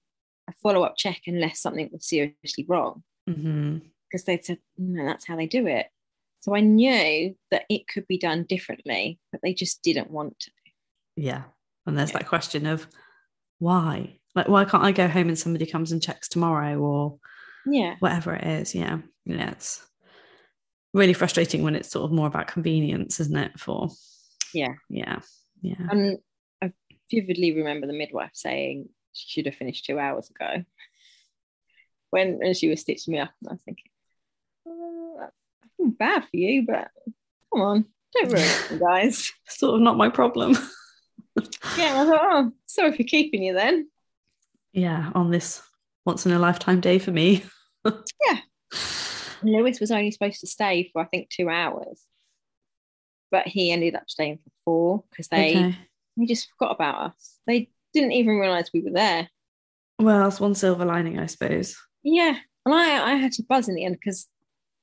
[0.48, 3.02] a follow-up check unless something was seriously wrong.
[3.28, 3.78] Mm-hmm.
[4.10, 5.86] Because they'd said, no, that's how they do it.
[6.40, 10.50] So I knew that it could be done differently, but they just didn't want to.
[11.16, 11.44] Yeah.
[11.86, 12.18] And there's yeah.
[12.18, 12.86] that question of
[13.58, 14.18] why?
[14.34, 17.18] Like, why can't I go home and somebody comes and checks tomorrow or
[17.64, 18.74] yeah, whatever it is?
[18.74, 18.98] Yeah.
[19.24, 19.50] Yeah.
[19.52, 19.86] It's
[20.92, 23.58] really frustrating when it's sort of more about convenience, isn't it?
[23.58, 23.88] For
[24.52, 24.74] yeah.
[24.90, 25.20] Yeah.
[25.60, 25.86] Yeah.
[25.90, 26.18] And
[27.20, 30.64] vividly remember the midwife saying she should have finished two hours ago
[32.10, 33.30] when, when she was stitching me up.
[33.40, 33.90] And I was thinking,
[34.68, 35.28] oh,
[35.98, 36.88] bad for you, but
[37.52, 39.32] come on, don't ruin it, guys.
[39.48, 40.52] sort of not my problem.
[41.76, 43.88] yeah, I thought, oh, sorry for keeping you then.
[44.72, 45.62] Yeah, on this
[46.04, 47.44] once in a lifetime day for me.
[47.84, 48.38] yeah.
[49.42, 52.00] Lewis was only supposed to stay for I think two hours,
[53.30, 55.78] but he ended up staying for four because they okay.
[56.16, 57.38] They just forgot about us.
[57.46, 59.28] They didn't even realise we were there.
[59.98, 61.76] Well, it's one silver lining, I suppose.
[62.02, 64.28] Yeah, and I I had to buzz in the end because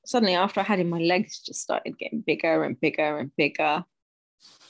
[0.06, 3.84] suddenly after I had him, my legs just started getting bigger and bigger and bigger.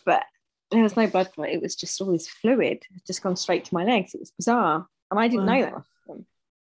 [0.05, 0.25] But
[0.71, 1.45] there was no blood flow.
[1.45, 4.15] It was just all this fluid just gone straight to my legs.
[4.15, 4.87] It was bizarre.
[5.11, 5.55] And I didn't wow.
[5.55, 5.63] know
[6.09, 6.25] that.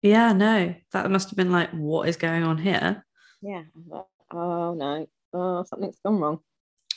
[0.02, 0.74] Yeah, no.
[0.92, 3.04] That must have been like, what is going on here?
[3.40, 3.62] Yeah.
[3.86, 5.06] Like, oh no.
[5.32, 6.40] Oh, something's gone wrong.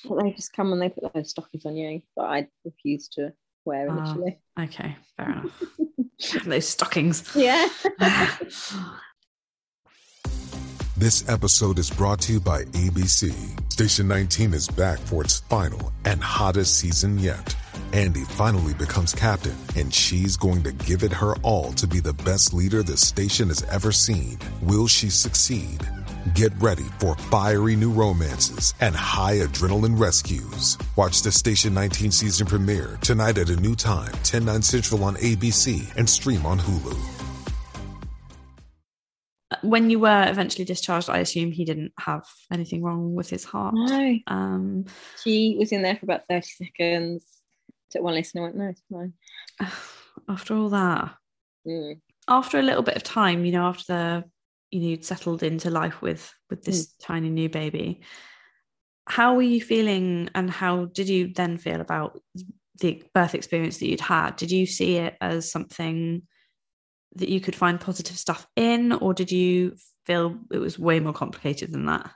[0.08, 3.34] But they just come and they put those stockings on you that I refused to
[3.66, 4.40] wear ah, initially.
[4.60, 5.64] okay, fair enough.
[6.46, 7.30] those stockings.
[7.36, 7.68] Yeah.
[10.98, 13.34] This episode is brought to you by ABC.
[13.70, 17.54] Station 19 is back for its final and hottest season yet.
[17.92, 22.14] Andy finally becomes captain, and she's going to give it her all to be the
[22.14, 24.40] best leader the station has ever seen.
[24.62, 25.86] Will she succeed?
[26.34, 30.78] Get ready for fiery new romances and high adrenaline rescues.
[30.96, 35.16] Watch the Station 19 season premiere tonight at a new time, 10, 9 central on
[35.18, 37.12] ABC and stream on Hulu
[39.62, 43.74] when you were eventually discharged, I assume he didn't have anything wrong with his heart.
[43.76, 44.18] No.
[44.28, 44.86] Um,
[45.24, 47.26] she was in there for about 30 seconds.
[47.90, 49.14] Took one listen and went, no, it's fine.
[50.30, 51.16] After all that,
[51.68, 52.00] Mm.
[52.28, 54.24] after a little bit of time, you know, after the
[54.76, 58.02] you know you'd settled into life with with this tiny new baby,
[59.08, 62.20] how were you feeling, and how did you then feel about
[62.82, 64.36] the birth experience that you'd had?
[64.36, 66.24] Did you see it as something
[67.16, 71.14] that you could find positive stuff in, or did you feel it was way more
[71.14, 72.12] complicated than that?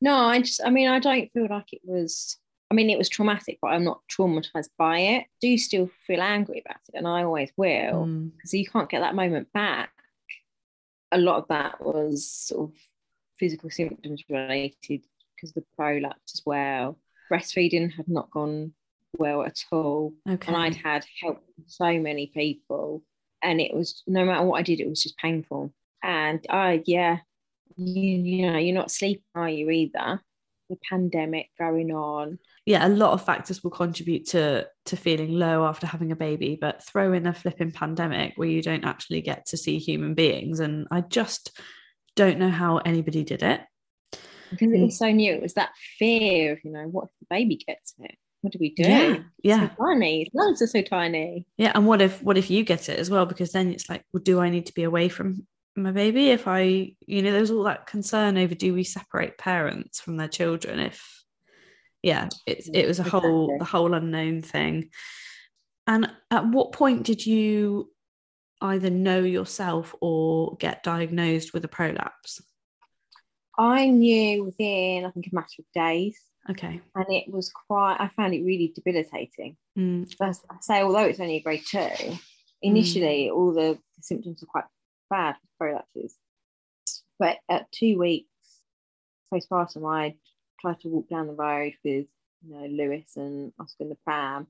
[0.00, 2.38] No, I just, I mean, I don't feel like it was,
[2.70, 5.26] I mean, it was traumatic, but I'm not traumatized by it.
[5.42, 6.96] Do you still feel angry about it?
[6.96, 9.90] And I always will, Mm, because you can't get that moment back.
[11.12, 12.76] A lot of that was sort of
[13.36, 15.02] physical symptoms related
[15.34, 16.98] because the prolapse as well.
[17.30, 18.72] Breastfeeding had not gone
[19.18, 20.14] well at all.
[20.28, 20.48] okay.
[20.48, 23.02] and I'd had help from so many people,
[23.42, 25.72] and it was no matter what I did, it was just painful.
[26.02, 27.18] And I, yeah,
[27.76, 30.20] you, you know, you're not sleeping, are you either?
[30.68, 32.38] The pandemic going on.
[32.64, 36.58] Yeah, a lot of factors will contribute to to feeling low after having a baby,
[36.60, 40.60] but throw in a flipping pandemic where you don't actually get to see human beings,
[40.60, 41.58] and I just
[42.16, 43.60] don't know how anybody did it.
[44.50, 44.84] because it mm.
[44.84, 45.32] was so new.
[45.32, 48.16] It was that fear of, you know, what if the baby gets it?
[48.42, 48.82] What do we do?
[48.82, 49.68] Yeah, It's yeah.
[49.68, 50.24] so tiny.
[50.24, 51.46] His lungs are so tiny.
[51.56, 53.24] Yeah, and what if what if you get it as well?
[53.24, 55.46] Because then it's like, well, do I need to be away from
[55.76, 60.00] my baby if I, you know, there's all that concern over do we separate parents
[60.00, 61.21] from their children if,
[62.02, 64.90] yeah, it's it was a whole the whole unknown thing.
[65.86, 67.90] And at what point did you
[68.60, 72.40] either know yourself or get diagnosed with a prolapse?
[73.58, 76.80] I knew within, I think, a matter of days, Okay.
[76.94, 77.96] and it was quite.
[78.00, 79.56] I found it really debilitating.
[79.78, 82.16] Mm, I say, although it's only a grade two,
[82.62, 84.64] initially all the symptoms were quite
[85.10, 85.50] bad with
[85.96, 86.12] prolapses.
[87.18, 88.28] But at two weeks
[89.32, 90.16] postpartum, I
[90.62, 92.06] tried to walk down the road with
[92.46, 94.46] you know Lewis and Oscar in the pram,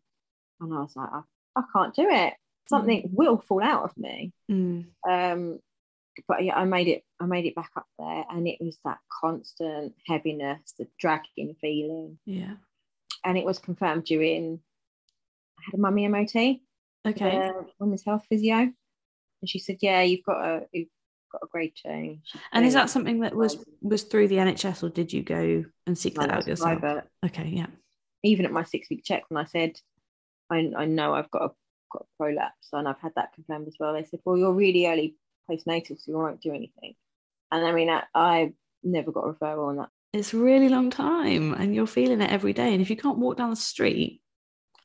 [0.60, 1.22] and I was like, I,
[1.56, 2.34] I can't do it.
[2.68, 4.32] Something will fall out of me.
[4.50, 5.58] mm, Um,
[6.28, 7.02] but yeah, I made it.
[7.20, 12.18] I made it back up there, and it was that constant heaviness, the dragging feeling,
[12.26, 12.54] yeah.
[13.24, 14.60] and it was confirmed during.
[15.58, 16.60] I had a mummy MOT
[17.06, 17.36] Okay.
[17.48, 18.74] uh, women's health physio, and
[19.46, 20.66] she said, "Yeah, you've got a
[21.32, 22.32] got a grade change.
[22.52, 25.98] And is that something that was was through the NHS or did you go and
[25.98, 26.80] seek that out yourself?
[26.80, 27.66] private." Okay, yeah.
[28.22, 29.78] Even at my six week check, when I said,
[30.50, 31.50] I, "I know I've got a
[31.92, 34.86] got a prolapse," and I've had that confirmed as well, they said, "Well, you're really
[34.86, 35.16] early
[35.50, 36.94] postnatal, so you won't do anything."
[37.50, 39.90] And I mean, I, I never got a referral on that.
[40.12, 42.72] It's a really long time and you're feeling it every day.
[42.72, 44.20] And if you can't walk down the street,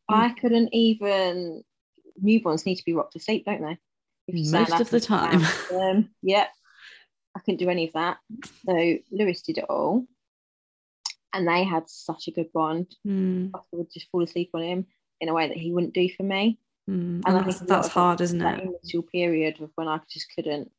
[0.10, 1.64] I couldn't even.
[2.24, 3.78] Newborns need to be rocked to sleep, don't they?
[4.28, 5.42] If you stand Most of the and sit down.
[5.42, 5.80] time.
[5.98, 6.48] Um, yeah,
[7.36, 8.18] I couldn't do any of that.
[8.66, 10.06] So Lewis did it all,
[11.34, 12.96] and they had such a good bond.
[13.06, 14.86] Mm, I would just fall asleep on him
[15.22, 16.60] in a way that he wouldn't do for me.
[16.90, 16.94] mm.
[16.94, 18.66] And I And that's, think a that's hard, isn't that it?
[18.84, 20.72] initial period of when I just couldn't,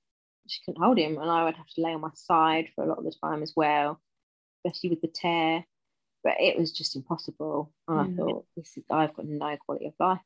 [0.46, 2.86] just couldn't hold him, and I would have to lay on my side for a
[2.86, 4.00] lot of the time as well,
[4.64, 5.64] especially with the tear.
[6.24, 9.94] But it was just impossible, and I thought, this is I've got no quality of
[10.00, 10.20] life.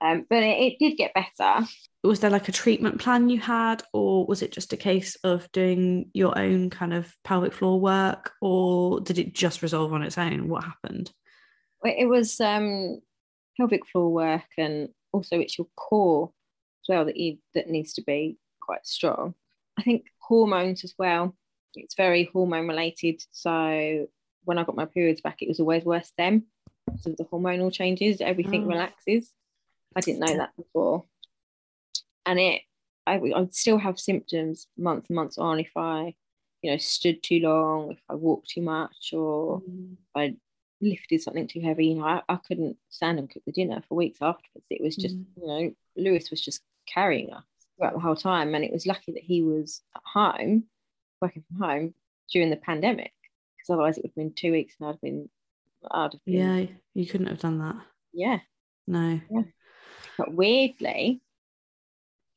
[0.00, 1.66] Um, but it, it did get better.
[2.02, 5.50] Was there like a treatment plan you had, or was it just a case of
[5.52, 10.16] doing your own kind of pelvic floor work, or did it just resolve on its
[10.16, 10.48] own?
[10.48, 11.12] What happened?
[11.84, 13.00] It it was um,
[13.58, 16.32] pelvic floor work, and also it's your core
[16.82, 19.34] as well that you that needs to be quite strong.
[19.78, 21.36] I think hormones as well.
[21.74, 23.22] It's very hormone related.
[23.30, 24.06] So
[24.44, 26.46] when I got my periods back, it was always worse then.
[27.00, 28.68] So the hormonal changes, everything Oh.
[28.68, 29.32] relaxes.
[29.96, 31.04] I didn't know that before,
[32.26, 32.62] and it
[33.06, 36.14] I I'd still have symptoms months and months on if I,
[36.62, 39.62] you know, stood too long, if I walked too much, or
[40.14, 40.36] I
[40.80, 41.86] lifted something too heavy.
[41.88, 44.66] You know, I, I couldn't stand and cook the dinner for weeks afterwards.
[44.70, 45.24] It was just, Mm.
[45.36, 47.42] you know, Lewis was just carrying us
[47.76, 48.54] throughout the whole time.
[48.54, 50.64] And it was lucky that he was at home,
[51.20, 51.94] working from home
[52.32, 53.12] during the pandemic,
[53.56, 55.28] because otherwise it would have been two weeks and I'd have been,
[55.90, 57.76] I'd have been, Yeah, you couldn't have done that.
[58.12, 58.38] yeah.
[58.86, 59.20] No.
[60.20, 61.20] But weirdly,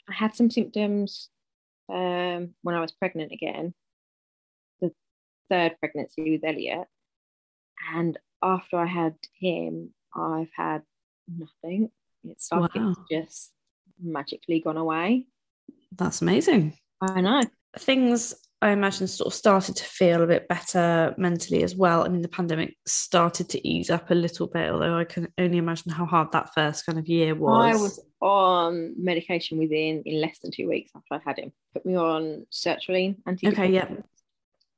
[0.09, 1.29] I had some symptoms
[1.89, 3.73] um, when I was pregnant again,
[4.79, 4.91] the
[5.49, 6.87] third pregnancy with Elliot.
[7.93, 10.83] And after I had him, I've had
[11.27, 11.89] nothing.
[12.23, 12.91] It's like Wow.
[12.91, 13.51] it's just
[14.01, 15.25] magically gone away.
[15.97, 16.77] That's amazing.
[17.01, 17.43] I know.
[17.79, 22.05] things I imagine sort of started to feel a bit better mentally as well.
[22.05, 25.57] I mean, the pandemic started to ease up a little bit, although I can only
[25.57, 27.75] imagine how hard that first kind of year was.
[27.75, 31.51] I was on medication within in less than two weeks after I had him.
[31.73, 33.49] Put me on sertraline, anti.
[33.49, 33.89] Okay, yeah.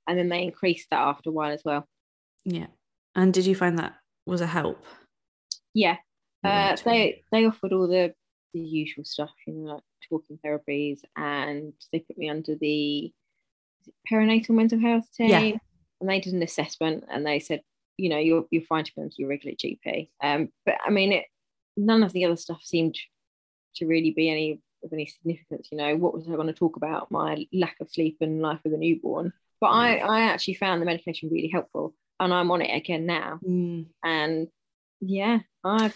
[0.08, 1.88] And then they increased that after a while as well.
[2.43, 2.67] Yeah.
[3.13, 3.93] And did you find that
[4.26, 4.84] was a help?
[5.76, 5.98] Yeah.
[6.43, 8.15] Uh, they they offered all the
[8.52, 13.13] the usual stuff, you know, like talking therapies, and they put me under the
[14.12, 15.30] perinatal mental health team.
[15.30, 15.58] Yeah.
[16.02, 17.62] And they did an assessment, and they said,
[17.98, 20.10] you know, you're you're fine to go to your regular GP.
[20.21, 21.26] Um, but I mean, it
[21.78, 22.98] none of the other stuff seemed
[23.76, 25.69] to really be any of any significance.
[25.71, 27.12] You know, what was I going to talk about?
[27.12, 29.34] My lack of sleep and life with a newborn.
[29.62, 33.39] But I, I actually found the medication really helpful, and I'm on it again now.
[33.48, 33.88] Mm.
[34.04, 34.48] And
[35.00, 35.93] yeah, I.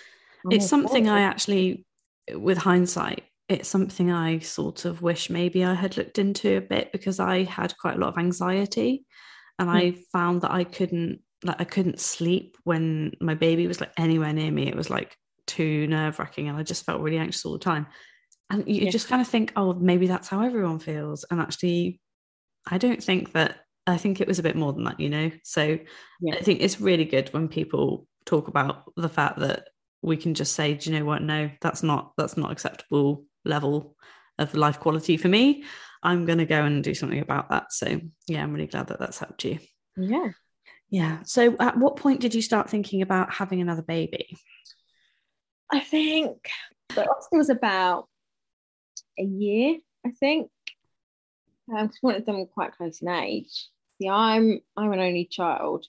[0.50, 1.86] It's something I actually,
[2.34, 6.92] with hindsight, it's something I sort of wish maybe I had looked into a bit
[6.92, 9.06] because I had quite a lot of anxiety,
[9.58, 9.74] and mm.
[9.74, 14.34] I found that I couldn't like I couldn't sleep when my baby was like anywhere
[14.34, 14.68] near me.
[14.68, 15.16] It was like
[15.50, 17.88] too nerve wracking and I just felt really anxious all the time.
[18.50, 18.92] And you yeah.
[18.92, 21.26] just kind of think, oh, maybe that's how everyone feels.
[21.30, 22.00] And actually,
[22.70, 23.58] I don't think that,
[23.88, 25.32] I think it was a bit more than that, you know?
[25.44, 25.80] So
[26.22, 26.36] yeah.
[26.36, 29.70] I think it's really good when people talk about the fact that
[30.02, 31.22] we can just say, do you know what?
[31.22, 33.96] No, that's not, that's not acceptable level
[34.38, 35.64] of life quality for me.
[36.02, 37.74] I'm going to go and do something about that.
[37.74, 39.60] So yeah, I'm really glad that that's helped you.
[39.98, 40.30] Yeah.
[40.90, 41.20] Yeah.
[41.24, 44.38] So at what point did you start thinking about having another baby?
[45.72, 46.50] I think
[46.92, 48.08] Oscar was about
[49.20, 50.50] a year, I think.
[51.72, 53.68] Um, because one of them quite close in age.
[54.02, 55.86] See, I'm I'm an only child,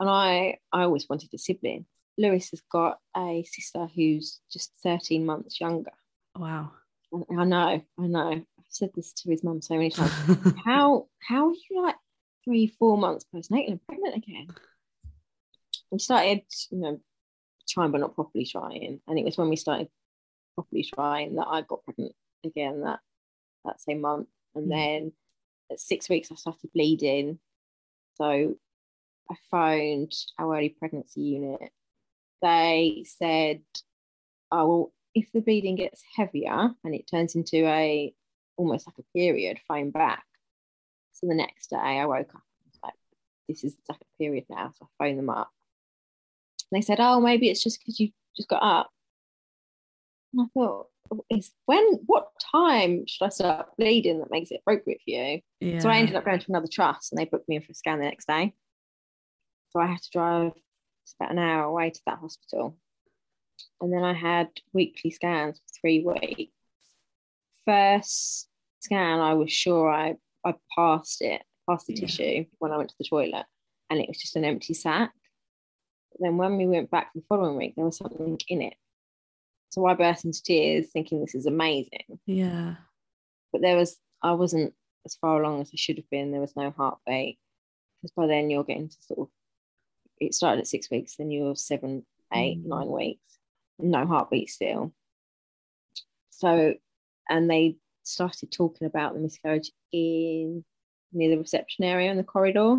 [0.00, 1.86] and I I always wanted a sibling.
[2.18, 5.92] Lewis has got a sister who's just 13 months younger.
[6.36, 6.72] Wow.
[7.12, 8.32] I know, I know.
[8.32, 10.12] I've said this to his mum so many times.
[10.64, 11.96] how how are you like
[12.44, 14.48] three, four months postnatal and pregnant again?
[15.90, 17.00] We started, you know,
[17.68, 19.00] trying but not properly trying.
[19.06, 19.88] And it was when we started
[20.54, 23.00] properly trying that I got pregnant again that
[23.64, 24.28] that same month.
[24.54, 24.70] And mm.
[24.70, 25.12] then
[25.70, 27.38] at six weeks I started bleeding.
[28.14, 28.54] So
[29.30, 31.70] I phoned our early pregnancy unit.
[32.42, 33.62] They said,
[34.52, 38.14] Oh well, if the bleeding gets heavier and it turns into a
[38.56, 40.24] almost like a period, phone back.
[41.12, 42.42] So the next day I woke up
[42.82, 42.94] like,
[43.48, 44.72] this is like a period now.
[44.78, 45.50] So I phoned them up
[46.70, 48.90] And they said, "Oh, maybe it's just because you just got up."
[50.32, 50.86] And I thought,
[51.30, 51.84] "Is when?
[52.06, 55.78] What time should I start bleeding that makes it appropriate for you?" Yeah.
[55.80, 57.74] So I ended up going to another trust, and they booked me in for a
[57.74, 58.54] scan the next day.
[59.70, 60.52] So I had to drive
[61.18, 62.76] about an hour away to that hospital,
[63.80, 66.52] and then I had weekly scans for three weeks.
[67.64, 68.48] First
[68.80, 72.00] scan, I was sure I I passed it, passed the yeah.
[72.00, 73.46] tissue when I went to the toilet,
[73.88, 75.12] and it was just an empty sac
[76.20, 78.74] then when we went back the following week, there was something in it.
[79.70, 82.18] So I burst into tears thinking this is amazing.
[82.26, 82.74] Yeah.
[83.52, 84.74] But there was, I wasn't
[85.06, 86.30] as far along as I should have been.
[86.30, 87.38] There was no heartbeat.
[88.02, 89.28] Because by then you're getting to sort of,
[90.18, 92.66] it started at six weeks, then you're seven, eight, mm.
[92.66, 93.38] nine weeks,
[93.82, 94.92] no heartbeat still.
[96.30, 96.74] So,
[97.28, 100.64] and they started talking about the miscarriage in
[101.12, 102.72] near the reception area in the corridor.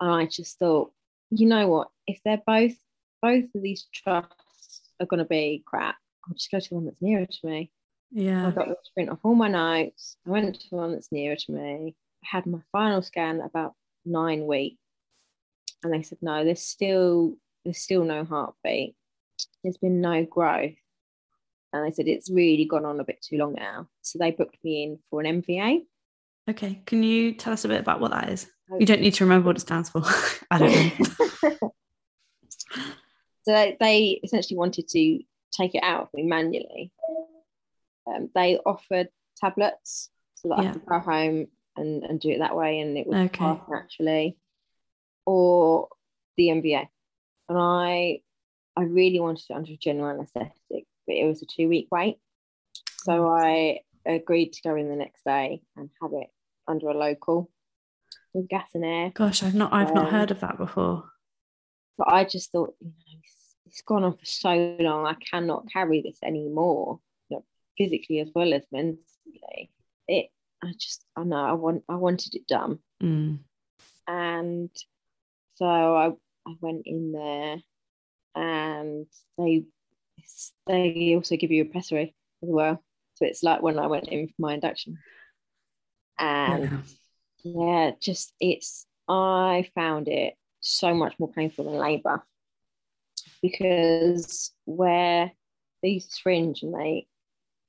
[0.00, 0.92] And I just thought,
[1.30, 1.88] you know what?
[2.06, 2.74] If they're both
[3.20, 6.84] both of these trusts are going to be crap, I'll just go to the one
[6.86, 7.70] that's nearer to me.
[8.10, 8.48] Yeah.
[8.48, 10.16] I got to print off all my notes.
[10.26, 11.94] I went to the one that's nearer to me.
[12.24, 14.76] I had my final scan about nine weeks,
[15.82, 18.96] and they said no, there's still there's still no heartbeat.
[19.62, 20.74] There's been no growth,
[21.72, 23.88] and they said it's really gone on a bit too long now.
[24.02, 25.82] So they booked me in for an MVA.
[26.50, 28.50] Okay, can you tell us a bit about what that is?
[28.78, 30.02] You don't need to remember what it stands for.
[30.50, 31.58] I don't know.
[33.42, 35.20] so they, they, essentially wanted to
[35.52, 36.90] take it out of me manually.
[38.06, 40.70] Um, they offered tablets so that yeah.
[40.70, 43.38] I could go home and, and do it that way, and it would okay.
[43.38, 44.36] pass naturally,
[45.24, 45.88] or
[46.36, 46.88] the MVA.
[47.48, 48.20] And I,
[48.76, 52.18] I really wanted it under general anaesthetic, but it was a two week wait.
[53.04, 53.28] So.
[53.28, 56.28] I agreed to go in the next day and have it
[56.66, 57.50] under a local
[58.32, 59.10] with gas and air.
[59.14, 61.04] Gosh, I've not I've um, not heard of that before.
[61.98, 65.06] But I just thought, you know, it's, it's gone on for so long.
[65.06, 67.44] I cannot carry this anymore, you know,
[67.76, 69.70] physically as well as mentally.
[70.08, 70.28] It,
[70.64, 73.38] I just, I know, I want, I wanted it done, mm.
[74.06, 74.70] and
[75.54, 76.10] so I,
[76.46, 77.56] I went in there,
[78.34, 79.06] and
[79.38, 79.64] they,
[80.66, 82.82] they also give you a pessary as well.
[83.14, 84.98] So it's like when I went in for my induction,
[86.18, 86.62] and.
[86.64, 86.80] Yeah
[87.44, 92.22] yeah, just it's, I found it so much more painful than labour
[93.42, 95.32] because where
[95.82, 97.08] they use a syringe and they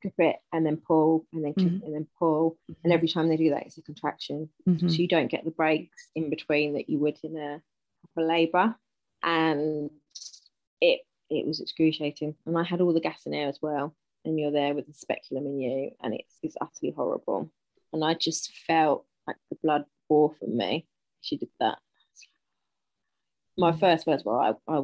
[0.01, 1.83] clip it and then pull and then Mhm.
[1.83, 2.59] and then pull.
[2.83, 4.51] And every time they do that, it's a contraction.
[4.67, 4.91] Mhm.
[4.91, 7.63] So you don't get the breaks in between that you would in a
[8.01, 8.75] proper labour.
[9.23, 9.89] And
[10.89, 12.35] it it was excruciating.
[12.45, 13.95] And I had all the gas and air as well.
[14.25, 17.49] And you're there with the speculum in you, and it's it's utterly horrible.
[17.91, 20.85] And I just felt like the blood pour from me.
[21.21, 21.77] She did that.
[23.57, 23.79] My Mm.
[23.79, 24.81] first words were, I, I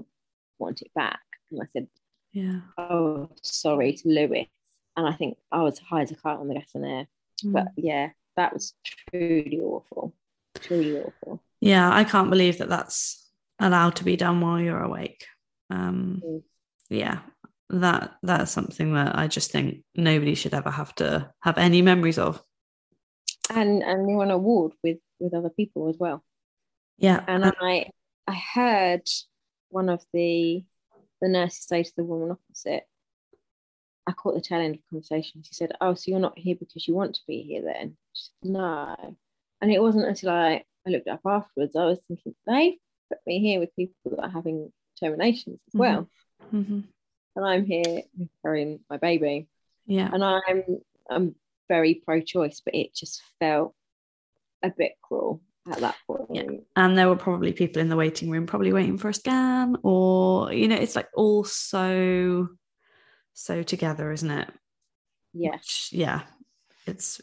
[0.60, 1.20] want it back.
[1.52, 1.88] And I said,
[2.34, 2.62] Yeah.
[2.78, 4.48] oh, sorry to Lewis.
[4.96, 7.08] And I think I was high as a kite on the gas and air.
[7.44, 7.54] Mm.
[7.54, 8.74] But yeah, that was
[9.10, 10.14] truly awful.
[10.62, 11.42] Truly awful.
[11.62, 13.28] Yeah, I can't believe that that's
[13.60, 15.26] allowed to be done while you're awake.
[15.70, 16.44] Um, Mm.
[16.90, 17.20] yeah,
[17.70, 22.18] that that's something that I just think nobody should ever have to have any memories
[22.18, 22.44] of.
[23.50, 26.24] And and you're on a ward with with other people as well.
[26.98, 27.90] Yeah, And I
[28.28, 29.08] I heard
[29.70, 30.64] one of the
[31.22, 32.84] the nurses say to the woman opposite,
[34.08, 35.44] I caught the tail end of the conversation.
[35.44, 37.98] She said, Oh, so you're not here because you want to be here then?
[38.14, 38.96] She said, No.
[39.62, 43.40] And it wasn't until I, I looked up afterwards, I was thinking, they put me
[43.40, 46.10] here with people that are having terminations as well.
[46.54, 46.84] Mhm.
[47.36, 48.04] And I'm here
[48.42, 49.48] carrying my baby.
[49.86, 50.64] yeah, And I'm
[51.10, 51.36] I'm
[51.68, 53.74] very pro choice, but it just felt
[54.64, 55.42] a bit cruel
[55.72, 56.28] at that point.
[56.34, 56.44] Yeah.
[56.76, 60.52] and there were probably people in the waiting room probably waiting for a scan, or
[60.52, 62.50] you know, it's like all so
[63.34, 64.50] so together, isn't it?
[65.34, 65.52] Yeah.
[65.52, 66.24] Which, yeah,
[66.86, 67.22] it's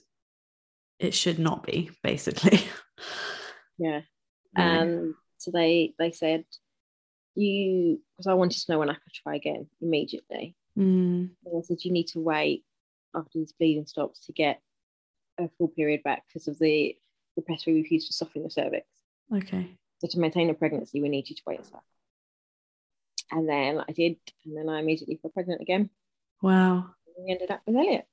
[0.98, 2.60] it should not be basically.
[3.78, 4.00] Yeah.
[4.56, 6.46] Um, so they they said
[7.36, 10.56] you because I wanted to know when I could try again immediately.
[10.78, 12.64] Mm, And they said you need to wait
[13.14, 14.60] after this bleeding stops to get
[15.38, 16.96] a full period back because of the
[17.36, 18.86] the pessary we've used to soften the cervix.
[19.34, 19.76] okay.
[20.00, 21.82] So to maintain a pregnancy, we need you to wait a sec.
[23.30, 25.90] And then I did, and then I immediately fell pregnant again.
[26.42, 26.90] Wow.
[27.16, 28.06] And we ended up with Elliot.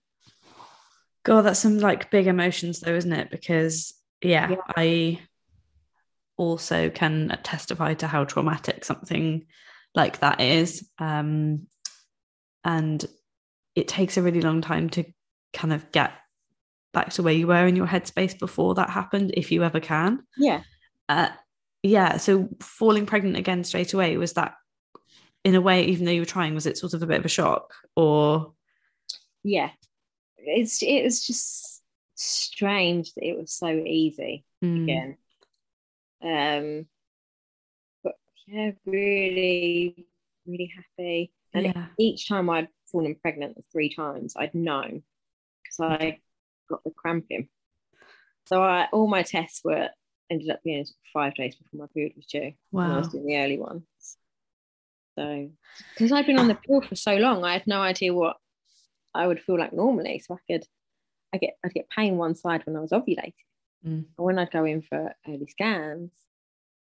[1.23, 3.29] God, that's some like big emotions though, isn't it?
[3.31, 4.57] Because yeah, Yeah.
[4.75, 5.19] I
[6.43, 9.45] also can testify to how traumatic something
[9.95, 10.87] like that is.
[10.99, 11.67] Um,
[12.63, 13.03] and
[13.75, 15.05] it takes a really long time to
[15.53, 16.13] kind of get
[16.93, 20.23] back to where you were in your headspace before that happened, if you ever can.
[20.37, 20.61] Yeah.
[21.09, 21.29] Uh,
[21.81, 22.17] yeah.
[22.17, 24.55] So falling pregnant again straight away was that,
[25.43, 27.25] in a way, even though you were trying, was it sort of a bit of
[27.25, 28.53] a shock or?
[29.43, 29.71] Yeah.
[30.37, 31.81] It's it was just
[32.15, 34.45] strange that it was so easy.
[34.63, 35.17] Mm, again.
[36.23, 36.87] Um,
[38.03, 38.13] but
[38.47, 40.07] yeah, really,
[40.45, 41.31] really happy.
[41.53, 41.87] And Yeah.
[41.99, 45.03] each time I'd fallen pregnant three times, I'd known
[45.63, 46.19] because I
[46.69, 47.49] got the cramping.
[48.45, 49.89] So I all my tests were
[50.29, 52.53] ended up being five days before my period was due.
[52.81, 52.99] When I Wow.
[52.99, 53.83] was doing the early ones.
[55.15, 55.49] So
[55.93, 58.37] because I'd been on the pill for so long, I had no idea what
[59.13, 60.19] I would feel like normally.
[60.19, 60.65] So I could
[61.33, 63.33] I get I'd get pain one side when I was ovulating.
[63.85, 64.05] Mm.
[64.17, 66.11] And when I'd go in for early scans,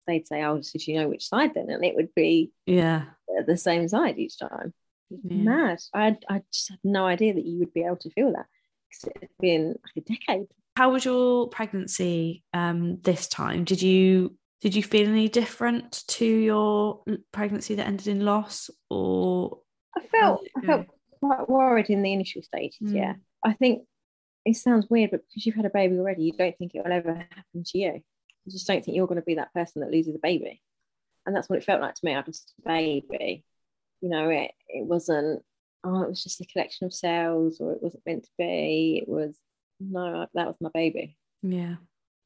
[0.06, 1.68] they'd say, Oh, so do you know which side then?
[1.70, 3.04] And it would be Yeah.
[3.46, 4.72] the same side each time.
[5.10, 5.36] Yeah.
[5.36, 5.78] Mad.
[5.94, 8.46] I I just had no idea that you would be able to feel that.
[8.88, 10.46] Because it had been like a decade.
[10.76, 13.64] How was your pregnancy um, this time?
[13.64, 19.60] Did you did you feel any different to your pregnancy that ended in loss, or
[19.96, 20.86] I felt I felt
[21.20, 22.78] quite worried in the initial stages.
[22.92, 22.94] Mm.
[22.96, 23.14] Yeah,
[23.44, 23.82] I think
[24.46, 26.92] it sounds weird, but because you've had a baby already, you don't think it will
[26.92, 27.92] ever happen to you.
[28.44, 30.62] You just don't think you're going to be that person that loses a baby,
[31.26, 32.14] and that's what it felt like to me.
[32.14, 33.44] I lost a baby.
[34.00, 35.42] You know, it it wasn't.
[35.84, 39.02] Oh, it was just a collection of cells, or it wasn't meant to be.
[39.02, 39.36] It was
[39.80, 41.16] no, that was my baby.
[41.42, 41.76] yeah?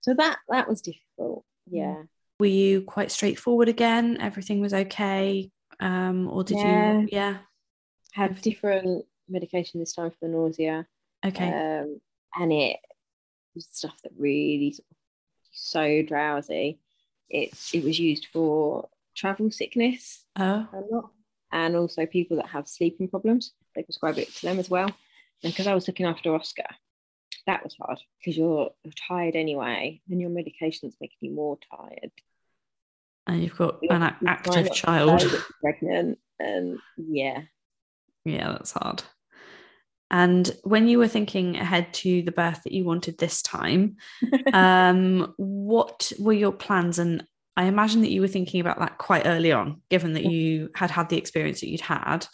[0.02, 1.44] So that that was difficult.
[1.70, 2.02] Yeah.
[2.38, 4.16] Were you quite straightforward again?
[4.20, 5.50] Everything was okay,
[5.80, 7.00] um, or did Yeah.
[7.00, 7.08] you?
[7.12, 7.36] Yeah.
[8.12, 10.86] Had different medication this time for the nausea.
[11.24, 11.48] Okay.
[11.52, 12.00] um,
[12.38, 12.76] and it
[13.54, 14.76] was stuff that really
[15.52, 16.80] so drowsy.
[17.28, 20.66] It it was used for travel sickness oh.
[20.72, 21.10] a lot,
[21.52, 23.52] and also people that have sleeping problems.
[23.74, 24.90] They prescribe it to them as well.
[25.42, 26.66] And because I was looking after Oscar,
[27.46, 32.10] that was hard because you're, you're tired anyway, and your medication's making you more tired.
[33.26, 35.20] And you've got You're- an ac- you're trying active child.
[35.20, 37.42] show that you're pregnant, and yeah,
[38.24, 39.02] Yeah, that's hard.
[40.10, 43.96] And when you were thinking ahead to the birth that you wanted this time,
[44.52, 46.98] um, what were your plans?
[46.98, 47.24] And
[47.56, 50.90] I imagine that you were thinking about that quite early on, given that you had
[50.90, 52.26] had the experience that you'd had.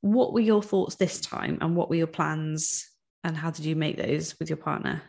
[0.00, 2.88] What were your thoughts this time, and what were your plans,
[3.24, 5.02] and how did you make those with your partner?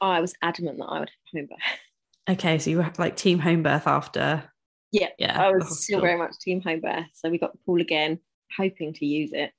[0.00, 2.36] I was adamant that I would have home birth.
[2.38, 4.44] Okay, so you were like team home birth after.
[4.90, 7.06] Yeah, Yeah, I was still very much team home birth.
[7.14, 8.18] So we got the pool again,
[8.56, 9.52] hoping to use it.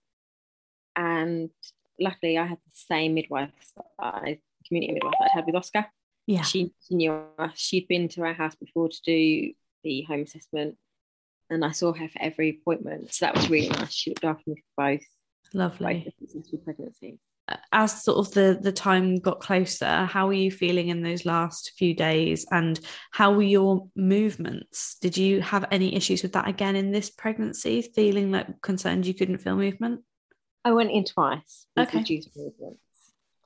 [0.96, 1.50] and
[2.00, 3.52] luckily I had the same midwife,
[4.00, 4.22] uh,
[4.68, 5.86] community midwife that I had with Oscar.
[6.26, 6.42] Yeah.
[6.42, 7.52] She, she knew us.
[7.56, 10.78] She'd been to our house before to do the home assessment,
[11.50, 13.14] and I saw her for every appointment.
[13.14, 13.94] So that was really nice.
[13.94, 15.06] She looked after me for both.
[15.54, 16.06] Lovely.
[16.06, 17.20] Both successful pregnancies.
[17.74, 21.74] As sort of the the time got closer, how were you feeling in those last
[21.78, 22.80] few days, and
[23.12, 24.96] how were your movements?
[25.02, 27.82] Did you have any issues with that again in this pregnancy?
[27.94, 30.02] Feeling like concerned you couldn't feel movement?
[30.66, 31.68] I went in twice.
[31.78, 32.00] Okay.
[32.00, 32.80] Reduced movements.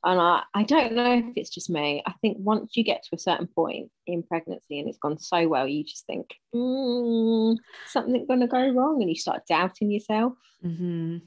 [0.04, 2.04] And I, I don't know if it's just me.
[2.06, 5.48] I think once you get to a certain point in pregnancy and it's gone so
[5.48, 7.58] well, you just think, mm,
[7.88, 9.02] something going to go wrong.
[9.02, 10.34] And you start doubting yourself.
[10.64, 11.18] Mm-hmm.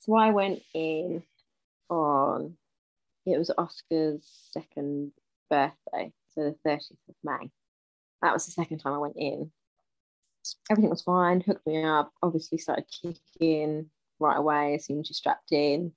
[0.00, 1.22] So I went in
[1.88, 2.56] on,
[3.24, 5.12] it was Oscar's second
[5.48, 6.12] birthday.
[6.34, 7.50] So the 30th of May.
[8.20, 9.52] That was the second time I went in.
[10.70, 13.90] Everything was fine, hooked me up, obviously started kicking
[14.22, 15.92] right away as soon as you strapped in.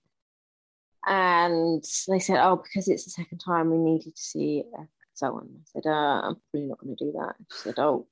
[1.07, 4.87] And they said, oh, because it's the second time, we need you to see a
[5.07, 5.51] consultant.
[5.53, 7.35] I said, uh, I'm probably not going to do that.
[7.51, 8.07] She said, oh,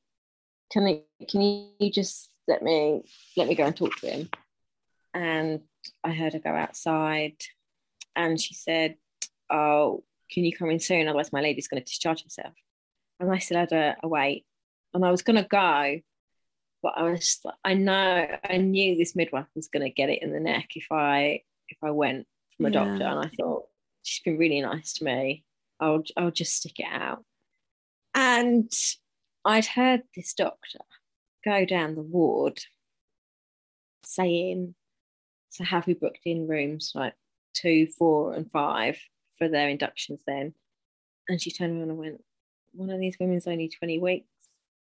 [0.72, 3.04] can I, can you just let me
[3.36, 4.30] let me go and talk to him?
[5.14, 5.62] And
[6.04, 7.36] I heard her go outside,
[8.16, 8.96] and she said,
[9.50, 11.08] oh, can you come in soon?
[11.08, 12.54] Otherwise, my lady's going to discharge herself.
[13.20, 14.46] And I still had a, a wait,
[14.94, 16.00] and I was going to go,
[16.84, 20.34] but I was I know I knew this midwife was going to get it in
[20.34, 22.84] the neck if I if I went from a Yeah.
[22.86, 23.70] doctor, and I thought
[24.04, 25.46] she's been really nice to me.
[25.80, 27.24] I'll I'll just stick it out.
[28.14, 28.70] And
[29.46, 30.80] I'd heard this doctor
[31.44, 32.60] go down the ward
[34.06, 34.76] saying,
[35.50, 37.16] "So have we booked in rooms like
[37.54, 39.00] two, four, and five
[39.38, 40.54] for their inductions then?"
[41.30, 42.24] And she turned around and went,
[42.74, 44.28] "One of these women's only twenty weeks."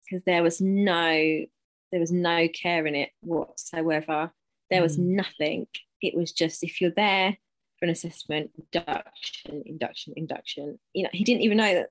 [0.04, 1.46] Because there was no
[1.94, 4.32] there was no care in it whatsoever.
[4.68, 5.14] There was Mm.
[5.14, 5.68] nothing.
[6.02, 7.38] It was just if you're there
[7.78, 10.80] for an assessment, induction, induction, induction.
[10.92, 11.90] You know, he didn't even know that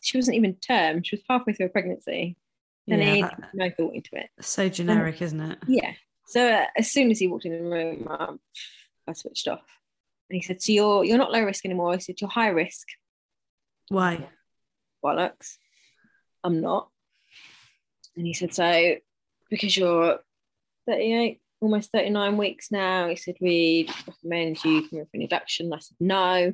[0.00, 1.02] she wasn't even term.
[1.02, 2.36] She was halfway through a pregnancy.
[2.86, 4.30] And Yeah, he had no thought into it.
[4.40, 5.58] so generic, isn't it?
[5.66, 5.94] Yeah.
[6.28, 8.38] So uh, as soon as he walked in the room, um,
[9.08, 9.66] I switched off.
[10.30, 12.86] And he said, "So you're you're not low risk anymore." I said, "You're high risk."
[13.88, 14.28] Why?
[15.02, 15.56] bollocks.
[16.44, 16.90] I'm not.
[18.16, 18.96] And he said, so
[19.50, 20.18] because you're
[20.86, 25.72] 38, almost 39 weeks now, he said, we recommend you come in for an induction.
[25.72, 26.52] I said, no.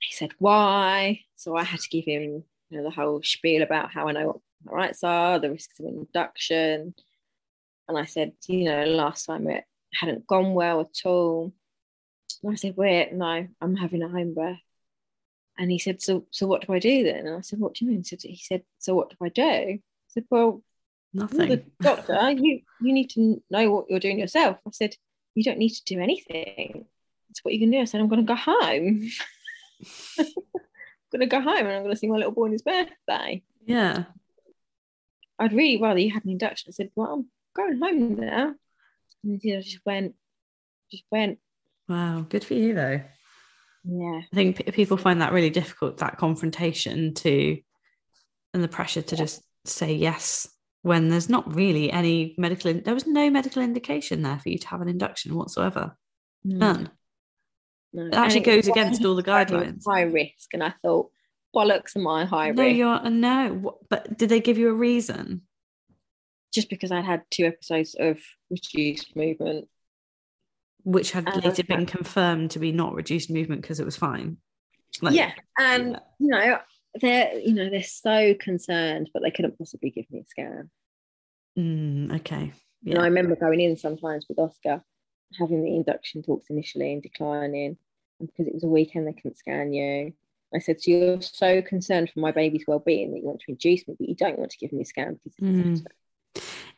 [0.00, 1.20] He said, why?
[1.36, 4.26] So I had to give him you know, the whole spiel about how I know
[4.26, 6.94] what my rights are, the risks of induction.
[7.88, 9.64] And I said, you know, last time it
[9.94, 11.52] hadn't gone well at all.
[12.42, 14.58] And I said, wait, no, I'm having a home birth.
[15.58, 17.26] And he said, so so what do I do then?
[17.26, 18.04] And I said, what do you mean?
[18.04, 19.42] So he said, so what do I do?
[19.42, 20.62] I said, well,
[21.14, 21.48] Nothing.
[21.48, 22.30] the doctor.
[22.30, 24.58] You you need to know what you're doing yourself.
[24.66, 24.94] I said,
[25.34, 26.86] you don't need to do anything.
[27.28, 27.78] That's what you can do.
[27.80, 29.08] I said, I'm going to go home.
[30.18, 30.26] I'm
[31.12, 33.42] going to go home and I'm going to see my little boy on his birthday.
[33.66, 34.04] Yeah.
[35.38, 36.70] I'd really rather you had an induction.
[36.70, 38.54] I said, well, I'm going home now.
[39.24, 40.14] And he just went,
[40.90, 41.38] just went,
[41.88, 42.26] Wow.
[42.28, 43.00] Good for you, though.
[43.84, 44.20] yeah.
[44.32, 47.58] I think p- people find that really difficult, that confrontation to,
[48.54, 50.48] and the pressure to just say yes
[50.86, 54.56] when there's not really any medical, in- there was no medical indication there for you
[54.56, 55.96] to have an induction whatsoever.
[56.44, 56.88] None.
[57.92, 58.06] No.
[58.06, 59.82] It actually And goes was against all the described me as guidelines.
[59.84, 60.54] High risk.
[60.54, 61.10] And I thought,
[61.54, 62.58] bollocks am I high risk?
[62.58, 62.76] no, risk?
[62.76, 63.78] you're, no.
[63.90, 65.42] But did they give you a reason?
[66.54, 69.66] Just because I'd had two episodes of reduced movement.
[70.84, 74.36] Which had Uh, later been confirmed to be not reduced movement because it was fine.
[75.02, 75.32] Like, yeah.
[75.58, 75.98] And, yeah.
[76.20, 76.58] you know,
[77.00, 80.70] they're, you know, they're so concerned, but they couldn't possibly give me a scan.
[81.58, 82.52] Mm, okay.
[82.84, 84.82] And I remember going in sometimes with Oscar,
[85.38, 87.76] having the induction talks initially and declining.
[88.20, 90.12] And because it was a weekend, they couldn't scan you.
[90.54, 93.50] I said, So you're so concerned for my baby's well being that you want to
[93.50, 95.86] induce me, but you don't want to give me a scan because it's Mm.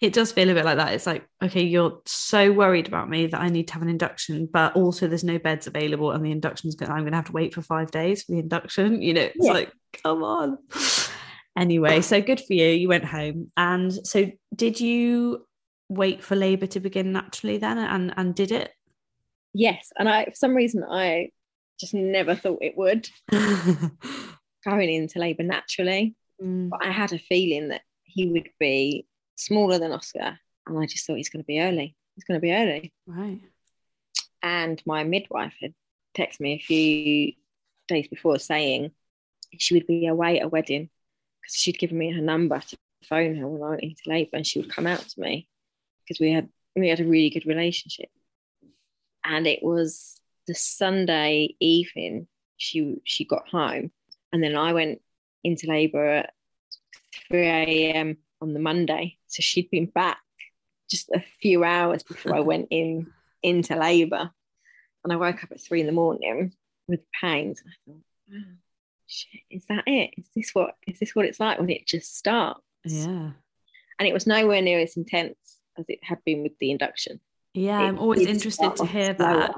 [0.00, 0.92] Assessment." it does feel a bit like that.
[0.94, 4.48] It's like, okay, you're so worried about me that I need to have an induction,
[4.52, 6.90] but also there's no beds available, and the induction's going.
[6.90, 9.02] I'm going to have to wait for five days for the induction.
[9.02, 9.52] You know, it's Yeah.
[9.52, 9.72] like,
[10.04, 10.58] come on.
[11.56, 12.66] Anyway, so good for you.
[12.68, 15.44] You went home, and so did you
[15.88, 18.70] wait for labour to begin naturally then, and and did it?
[19.54, 19.90] Yes.
[19.98, 21.30] And I, for some reason, I
[21.80, 23.08] just never thought it would
[24.64, 26.14] going into labour naturally.
[26.40, 29.07] Mm, But I had a feeling that he would be
[29.38, 30.38] smaller than Oscar.
[30.66, 31.94] And I just thought he's going to be early.
[32.14, 32.92] He's going to be early.
[33.06, 33.40] right.
[34.42, 35.74] And my midwife had
[36.16, 37.32] texted me a few
[37.88, 38.92] days before saying
[39.58, 40.90] she would be away at a wedding
[41.42, 44.46] because she'd given me her number to phone her when I went into labour and
[44.46, 45.48] she would come out to me
[46.04, 48.08] because we had we had a really good relationship.
[49.24, 52.26] and it was the Sunday evening
[52.56, 53.90] she she got home,
[54.32, 55.00] and then I went
[55.44, 56.32] into labour at
[57.28, 58.18] three a.m.
[58.40, 60.18] on the Monday, so she'd been back
[60.90, 63.06] just a few hours before I went in
[63.42, 64.30] into labour,
[65.04, 66.52] and I woke up at three in the morning
[66.88, 67.62] with pains.
[67.66, 68.00] I thought,
[68.30, 68.38] wow,
[69.06, 70.10] shit, is that it?
[70.18, 72.60] Is this what is this what it's like when it just starts?
[72.84, 73.30] Yeah.
[74.00, 75.36] And it was nowhere near as intense
[75.76, 77.20] as it had been with the induction.
[77.54, 79.48] Yeah, It I'm always interested to hear slower.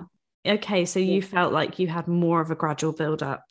[0.44, 0.54] that.
[0.54, 3.44] Okay, so you felt like you had more of a gradual build up.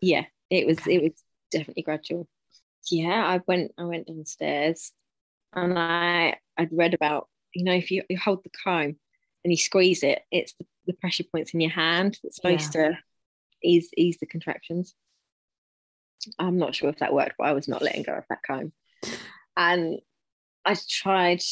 [0.00, 0.96] Yeah, it was Okay.
[0.96, 1.12] it was
[1.52, 2.26] definitely gradual.
[2.90, 4.92] Yeah, I went I went downstairs
[5.52, 8.96] and I I'd read about you know if you, you hold the comb
[9.44, 12.98] and you squeeze it, it's the, the pressure points in your hand that's supposed to
[13.62, 14.94] ease ease the contractions.
[16.38, 18.72] I'm not sure if that worked, but I was not letting go of that comb.
[19.56, 19.98] And
[20.64, 21.42] I tried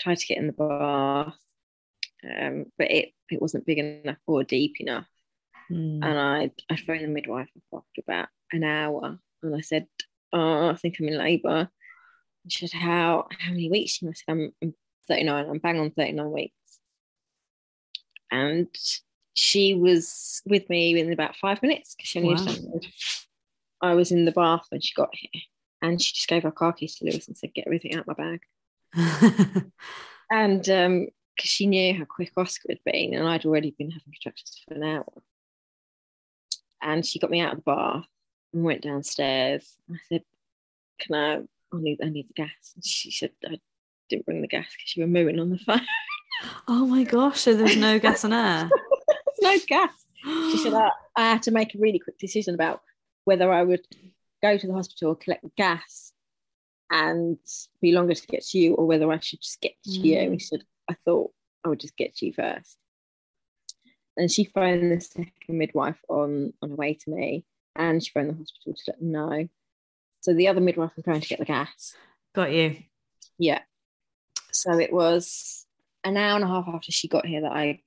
[0.00, 1.34] tried to get in the bath,
[2.24, 5.06] um, but it it wasn't big enough or deep enough.
[5.70, 6.00] Mm.
[6.02, 9.86] And I I phoned the midwife after about an hour, and I said,
[10.32, 11.70] "Oh, I think I'm in labour."
[12.48, 14.74] And she said, "How how many weeks?" And I said, "I'm, I'm
[15.06, 15.50] 39.
[15.50, 16.54] I'm bang on 39 weeks."
[18.30, 18.68] And
[19.34, 22.80] she was with me in about five minutes because she only Wow.
[23.80, 25.42] I was in the bath when she got here,
[25.82, 28.16] and she just gave her car keys to Lewis and said, "Get everything out of
[28.16, 28.38] my
[28.94, 29.72] bag."
[30.30, 34.12] And um, because she knew how quick Oscar had been, and I'd already been having
[34.12, 35.22] contractions for an hour.
[36.82, 38.04] And she got me out of the bath
[38.52, 39.74] and went downstairs.
[39.90, 40.22] I said,
[40.98, 41.42] Can I?
[41.72, 42.72] I need, I need the gas.
[42.74, 43.58] And she said, I
[44.08, 45.80] didn't bring the gas because you were mooing on the phone.
[46.68, 48.70] oh my gosh, so there's no gas and air.
[49.40, 49.92] No gas.
[50.24, 52.82] She said, I, I had to make a really quick decision about
[53.24, 53.86] whether I would
[54.42, 56.12] go to the hospital, collect the gas,
[56.90, 57.38] and
[57.80, 60.16] be longer to get to you, or whether I should just get to you.
[60.16, 60.26] Mm.
[60.26, 61.30] And she said, I thought
[61.64, 62.78] I would just get to you first.
[64.16, 67.44] And she phoned the second midwife on, on her way to me,
[67.76, 69.48] and she phoned the hospital to let them know.
[70.20, 71.94] So the other midwife was going to get the gas.
[72.34, 72.76] Got you.
[73.38, 73.60] Yeah.
[74.52, 75.66] So it was
[76.04, 77.80] an hour and a half after she got here that I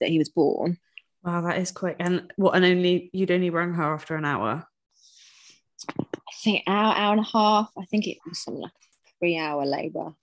[0.00, 0.78] that he was born.
[1.22, 1.96] Wow, that is quick.
[1.98, 2.54] And what?
[2.54, 4.66] And only you'd only rung her after an hour.
[5.88, 7.70] I think hour, hour and a half.
[7.78, 8.72] I think it was something like
[9.18, 10.14] three hour labour.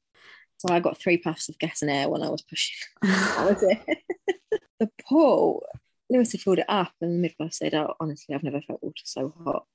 [0.58, 2.78] So I got three puffs of gas and air when I was pushing.
[3.02, 4.62] That was it.
[4.80, 5.64] the pool,
[6.10, 8.96] Lewis had filled it up, and the midwife said, Oh, honestly, I've never felt water
[9.04, 9.66] so hot.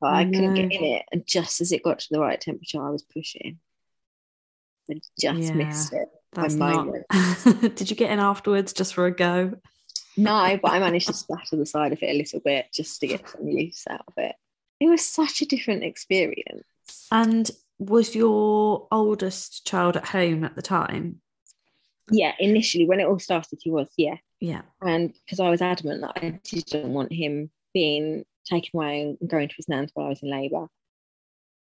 [0.00, 1.02] But I I couldn't get in it.
[1.12, 3.58] And just as it got to the right temperature, I was pushing.
[4.90, 6.08] I just Yeah, missed it.
[6.32, 6.88] That's not.
[7.76, 9.54] Did you get in afterwards just for a go?
[10.16, 13.06] No, but I managed to splatter the side of it a little bit just to
[13.06, 14.34] get some use out of it.
[14.80, 16.64] It was such a different experience.
[17.10, 21.20] And was your oldest child at home at the time?
[22.10, 24.16] Yeah, initially when it all started, he was, yeah.
[24.40, 24.62] Yeah.
[24.80, 29.48] And because I was adamant that I didn't want him being taken away and going
[29.48, 30.66] to his nan's while I was in labour.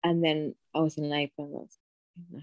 [0.03, 1.79] And then I was in labour and I was,
[2.33, 2.41] no,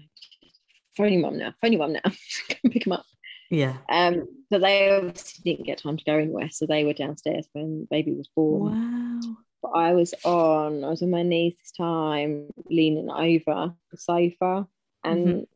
[0.96, 2.00] phone your mum now, phone your mum now,
[2.48, 3.04] come pick him up.
[3.50, 3.76] Yeah.
[3.88, 7.86] Um, but they obviously didn't get time to go anywhere, so they were downstairs when
[7.90, 8.72] baby was born.
[8.74, 9.36] Wow.
[9.62, 14.68] But I was on, I was on my knees this time, leaning over the sofa.
[15.02, 15.46] And Mhm.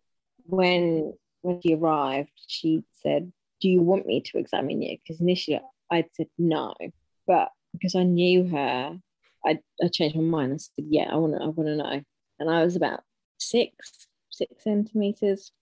[0.46, 1.12] when
[1.42, 4.96] when she arrived, she said, Do you want me to examine you?
[4.98, 5.60] Because initially
[5.90, 6.74] I'd said no.
[7.26, 8.98] But because I knew her,
[9.44, 10.54] I, I changed my mind.
[10.54, 12.02] I said, Yeah, I wanna I wanna know.
[12.38, 13.02] And I was about
[13.38, 15.52] six, six centimeters.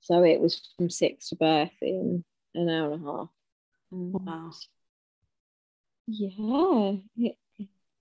[0.00, 2.24] So it was from six to birth in
[2.54, 3.28] an hour and a half.
[3.90, 4.50] And Wow.
[6.06, 7.32] yeah,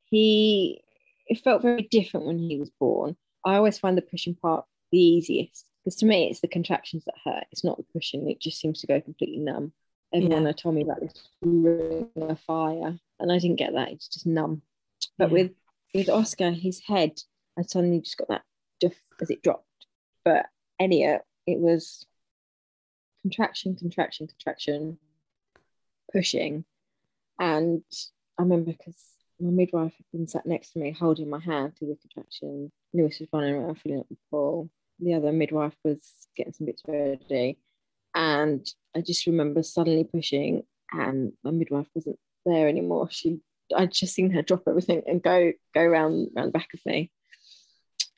[0.06, 0.82] he
[1.28, 3.16] it felt very different when he was born.
[3.46, 7.16] I always find the pushing part the easiest because to me it's the contractions that
[7.24, 7.46] hurt.
[7.52, 9.74] It's not the pushing; it just seems to go completely numb.
[10.14, 10.48] Everyone Yeah.
[10.48, 13.92] had told me about this ring of fire, and I didn't get that.
[13.92, 14.62] It's just numb.
[15.18, 15.34] But Yeah.
[15.34, 15.56] with
[15.94, 17.22] with Oscar, his head,
[17.56, 18.44] I suddenly just got that
[18.80, 19.86] duff as it dropped.
[20.26, 20.48] But
[20.80, 22.08] Elliot, it was
[23.22, 24.98] contraction, contraction, contraction,
[26.12, 26.66] pushing.
[27.40, 27.84] And
[28.38, 31.90] I remember because my midwife had been sat next to me holding my hand through
[31.90, 32.72] the contraction.
[32.94, 34.70] Lewis was running around filling up the pool.
[35.00, 37.60] The other midwife was getting some bits ready.
[38.16, 43.10] And I just remember suddenly pushing and my midwife wasn't there anymore.
[43.10, 43.40] She
[43.76, 47.12] I'd just seen her drop everything and go go around around the back of me.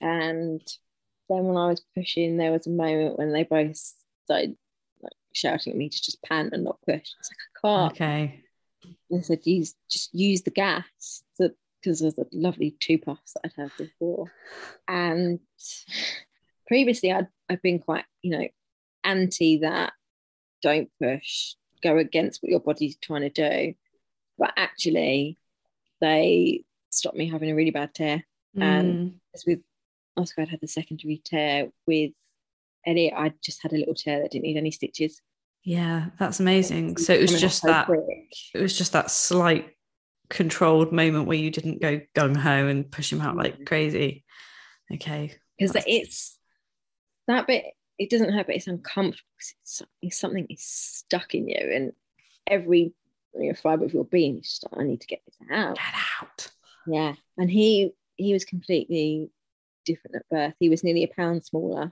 [0.02, 0.62] And
[1.30, 3.78] then when I was pushing, there was a moment when they both
[4.26, 4.58] started
[5.02, 6.96] like shouting at me to just pant and not push.
[6.98, 7.91] It's like I can't.
[7.93, 8.41] Okay.
[9.10, 13.62] They said use just use the gas because there's a lovely two puffs that I'd
[13.62, 14.32] had before.
[14.88, 15.39] And
[16.68, 18.48] previously I'd I've been quite, you know,
[19.06, 19.93] anti that,
[20.62, 21.53] don't push,
[21.84, 23.76] go against what your body's trying to do.
[24.38, 25.38] But actually,
[26.01, 28.24] they stopped me having a really bad tear.
[28.58, 28.62] Mm.
[28.62, 29.60] And as with
[30.18, 31.70] Oscar, I'd had the second degree tear.
[31.88, 32.12] With
[32.86, 35.22] Elliot, I just had a little tear that didn't need any stitches.
[35.64, 36.97] Yeah, that's amazing.
[36.97, 38.03] So it was just so that quick.
[38.53, 39.72] it was just that slight
[40.30, 43.66] controlled moment where you didn't go gung ho and push him out like mm.
[43.66, 44.24] crazy.
[44.93, 45.34] Okay.
[45.58, 46.38] Because it's
[47.28, 47.66] that bit,
[47.98, 49.30] it doesn't hurt, but it's uncomfortable.
[49.38, 51.93] It's, it's something is stuck in you, and
[52.48, 52.93] every
[53.38, 55.76] you know, fiber of your being is just I need to get this out.
[55.76, 55.86] Get
[56.22, 56.52] out.
[56.88, 57.14] Yeah.
[57.38, 59.30] And he he was completely
[59.86, 60.54] different at birth.
[60.60, 61.91] He was nearly a pound smaller,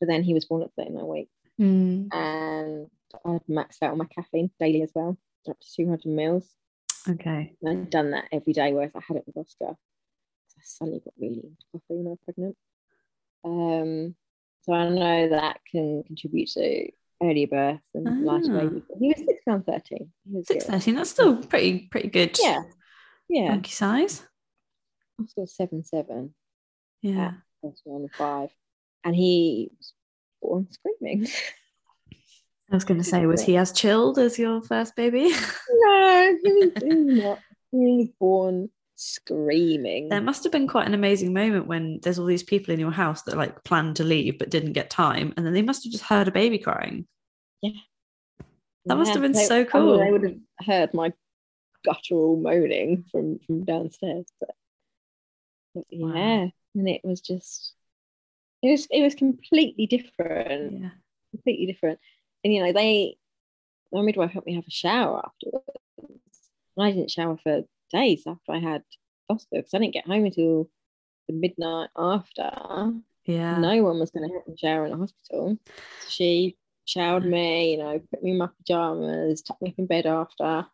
[0.00, 1.32] but then he was born at 39 weeks.
[1.60, 2.08] Mm.
[2.12, 2.90] And
[3.24, 5.16] I'd maxed out on my caffeine daily as well,
[5.48, 6.48] up to 200 mils.
[7.08, 7.54] Okay.
[7.62, 9.70] And I'd done that every day, whereas I had it with Oscar.
[9.70, 12.56] I suddenly got really into coffee when I was pregnant.
[13.44, 14.14] Um,
[14.66, 16.90] so I know that can contribute to
[17.22, 18.32] earlier birth and ah.
[18.32, 18.82] lighter baby.
[18.98, 20.12] He was six pound thirteen.
[20.44, 20.96] Six thirteen.
[20.96, 22.36] That's still pretty pretty good.
[22.42, 22.62] Yeah.
[23.28, 23.48] Yeah.
[23.50, 24.22] Monkey size.
[25.18, 26.34] I'm still seven seven.
[27.02, 27.32] Yeah.
[27.62, 28.50] That's One five,
[29.04, 29.92] and he was
[30.42, 31.26] born screaming.
[32.70, 35.30] I was going to say, was he as chilled as your first baby?
[35.70, 37.38] no, he was, he was not.
[37.70, 40.08] He was born screaming.
[40.08, 42.90] There must have been quite an amazing moment when there's all these people in your
[42.90, 45.92] house that like planned to leave but didn't get time, and then they must have
[45.92, 47.06] just heard a baby crying.
[47.62, 47.72] Yeah,
[48.86, 49.98] that yeah, must have been they, so cool.
[49.98, 51.12] they would have heard my
[51.84, 54.50] guttural moaning from from downstairs, but,
[55.74, 56.06] but yeah,
[56.44, 56.52] wow.
[56.74, 57.74] and it was just
[58.62, 60.80] it was it was completely different.
[60.80, 60.90] Yeah,
[61.30, 62.00] completely different.
[62.42, 63.16] And you know, they
[63.92, 65.68] my midwife helped me have a shower afterwards.
[65.98, 67.62] And I didn't shower for
[67.92, 68.82] days after I had
[69.28, 70.68] Oscar because I didn't get home until
[71.28, 72.92] the midnight after.
[73.24, 73.58] Yeah.
[73.58, 75.58] No one was going to help me shower in the hospital.
[76.08, 80.06] She showered me, you know, put me in my pajamas, tucked me up in bed
[80.06, 80.66] after.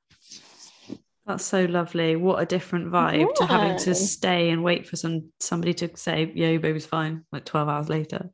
[1.27, 2.17] That's so lovely.
[2.17, 3.27] What a different vibe yeah.
[3.37, 7.25] to having to stay and wait for some somebody to say, "Yeah, your baby's fine."
[7.31, 8.29] Like twelve hours later.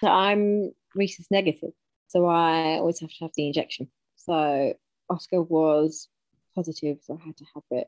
[0.00, 1.70] So I'm rhesus negative,
[2.08, 3.88] so I always have to have the injection.
[4.16, 4.74] So
[5.08, 6.08] Oscar was
[6.56, 7.86] positive, so I had to have it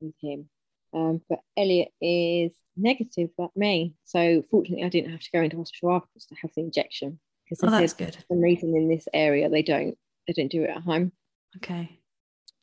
[0.00, 0.48] with him.
[0.92, 3.94] Um, but Elliot is negative like me.
[4.04, 7.62] So fortunately, I didn't have to go into hospital afterwards to have the injection because
[7.62, 8.14] oh, that's good.
[8.14, 11.12] For some reason in this area they don't they don't do it at home.
[11.56, 11.98] Okay.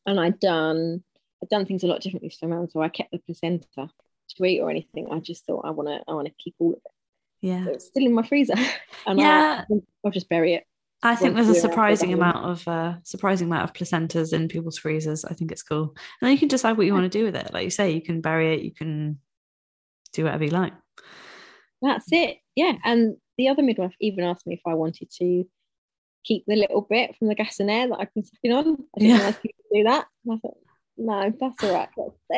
[0.05, 1.03] And I'd done
[1.41, 2.69] I'd done things a lot differently this time around.
[2.71, 5.09] So I kept the placenta to eat or anything.
[5.11, 6.91] I just thought I want to I want to keep all of it.
[7.41, 7.65] Yeah.
[7.65, 8.55] So it's still in my freezer,
[9.05, 9.65] and yeah.
[9.69, 9.75] I,
[10.05, 10.63] I'll just bury it.
[11.05, 15.25] I think there's a surprising amount of uh, surprising amount of placentas in people's freezers.
[15.25, 17.35] I think it's cool, and then you can decide what you want to do with
[17.35, 17.53] it.
[17.53, 19.19] Like you say, you can bury it, you can
[20.13, 20.73] do whatever you like.
[21.81, 22.37] That's it.
[22.55, 25.45] Yeah, and the other midwife even asked me if I wanted to
[26.23, 28.77] keep the little bit from the gas and air that I've been sucking on.
[28.95, 29.17] I didn't yeah.
[29.17, 30.07] know if you could do that.
[30.25, 30.57] And I thought,
[30.97, 31.89] no, that's all right.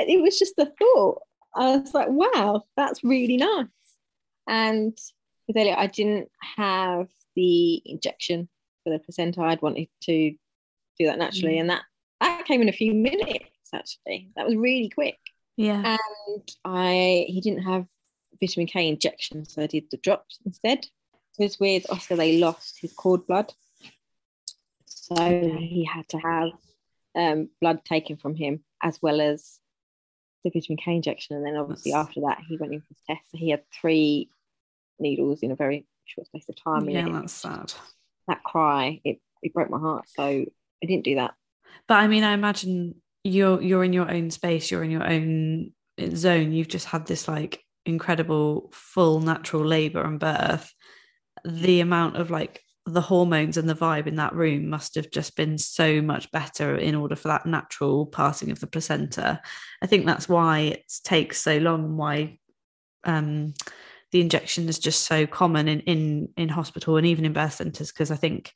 [0.09, 1.21] It was just a thought.
[1.55, 3.67] I was like, wow, that's really nice.
[4.47, 4.97] And
[5.47, 8.49] with Elliot, I didn't have the injection
[8.85, 9.41] for the placenta.
[9.41, 10.31] I'd wanted to
[10.97, 11.61] do that naturally, mm.
[11.61, 11.81] and that
[12.21, 13.45] that came in a few minutes.
[13.73, 15.17] Actually, that was really quick.
[15.57, 17.87] Yeah, and I he didn't have
[18.39, 20.87] vitamin K injection, so I did the drops instead.
[21.37, 23.51] Because with Oscar, they lost his cord blood,
[24.85, 25.15] so
[25.59, 26.51] he had to have
[27.13, 29.59] um, blood taken from him as well as
[30.45, 32.07] the vitamin K injection, and then obviously That's...
[32.07, 33.31] after that he went in for his test.
[33.31, 34.29] So he had three
[34.99, 36.89] needles in a very short space of time.
[36.89, 37.73] Yeah, that's sad.
[38.27, 40.05] That cry, it, it broke my heart.
[40.15, 41.33] So I didn't do that.
[41.87, 45.71] But I mean, I imagine you're you're in your own space, you're in your own
[46.15, 46.51] zone.
[46.51, 50.71] You've just had this like incredible full natural labor and birth.
[51.43, 55.35] The amount of like the hormones and the vibe in that room must have just
[55.35, 59.41] been so much better in order for that natural passing of the placenta.
[59.81, 62.37] I think that's why it takes so long and why
[63.03, 63.53] um,
[64.15, 67.91] the injection is just so common in in in hospital and even in birth centers
[67.91, 68.53] because I think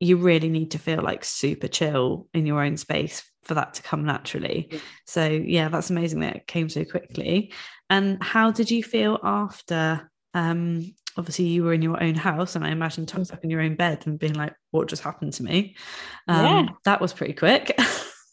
[0.00, 3.82] you really need to feel like super chill in your own space for that to
[3.82, 4.66] come naturally.
[4.72, 4.78] Yeah.
[5.06, 7.52] So yeah, that's amazing that it came so quickly.
[7.88, 10.10] And how did you feel after?
[10.34, 13.60] Um, obviously, you were in your own house, and I imagine tucked up in your
[13.60, 15.76] own bed and being like, "What just happened to me?"
[16.26, 17.78] Um, yeah, that was pretty quick.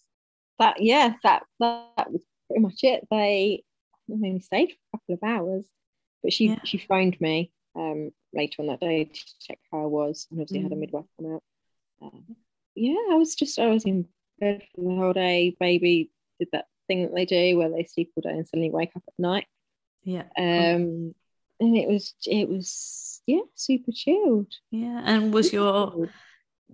[0.57, 3.07] that yeah, that that was pretty much it.
[3.11, 3.63] They
[4.11, 5.65] only stayed for a couple of hours,
[6.25, 6.59] but she yeah.
[6.63, 10.59] she phoned me um, later on that day to check how I was, and obviously
[10.59, 10.63] mm.
[10.63, 10.79] had a mm.
[10.79, 11.43] midwife come out.
[12.01, 12.35] Um,
[12.73, 14.07] yeah, I was just I was in
[14.39, 15.55] bed for the whole day.
[15.59, 16.09] Baby
[16.39, 19.03] did that thing that they do where they sleep all day and suddenly wake up
[19.07, 19.45] at night.
[20.03, 20.23] Yeah.
[20.37, 21.13] Um,
[21.59, 24.51] and it was it was yeah super chilled.
[24.71, 26.09] Yeah, and was your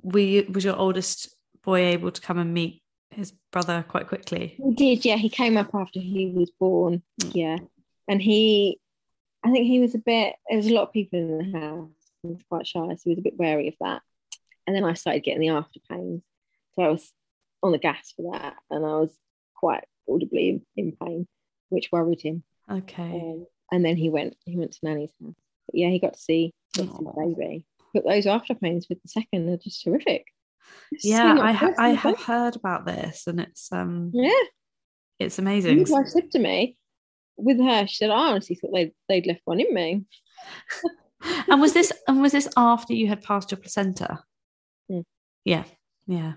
[0.02, 2.82] we was your oldest boy able to come and meet
[3.12, 4.56] his brother quite quickly?
[4.58, 5.18] He did, yeah.
[5.18, 7.32] He came up after he was born, mm.
[7.34, 7.58] yeah.
[8.08, 8.80] And he,
[9.44, 10.36] I think he was a bit.
[10.48, 11.90] There was a lot of people in the house.
[12.24, 14.02] He was quite shy, so he was a bit wary of that.
[14.68, 16.22] And then I started getting the after pains,
[16.76, 17.12] so I was
[17.64, 19.12] on the gas for that, and I was
[19.56, 21.28] quite audibly in, in pain,
[21.70, 22.44] which worried him.
[22.70, 23.04] Okay.
[23.04, 24.36] Um, and then he went.
[24.46, 25.34] He went to Nanny's house.
[25.68, 27.66] But yeah, he got to see, got to see baby.
[27.94, 30.26] But those after pains with the second are just horrific.
[30.92, 34.32] It's yeah, so I ha- I have heard about this, and it's um yeah,
[35.20, 35.84] it's amazing.
[35.90, 36.78] My wife said to me,
[37.44, 40.06] with her, she said, "I honestly thought they'd they'd left one in me."
[41.50, 44.24] and was this and was this after you had passed your placenta?
[44.92, 45.04] Mm.
[45.46, 45.64] Yeah,
[46.08, 46.34] yeah,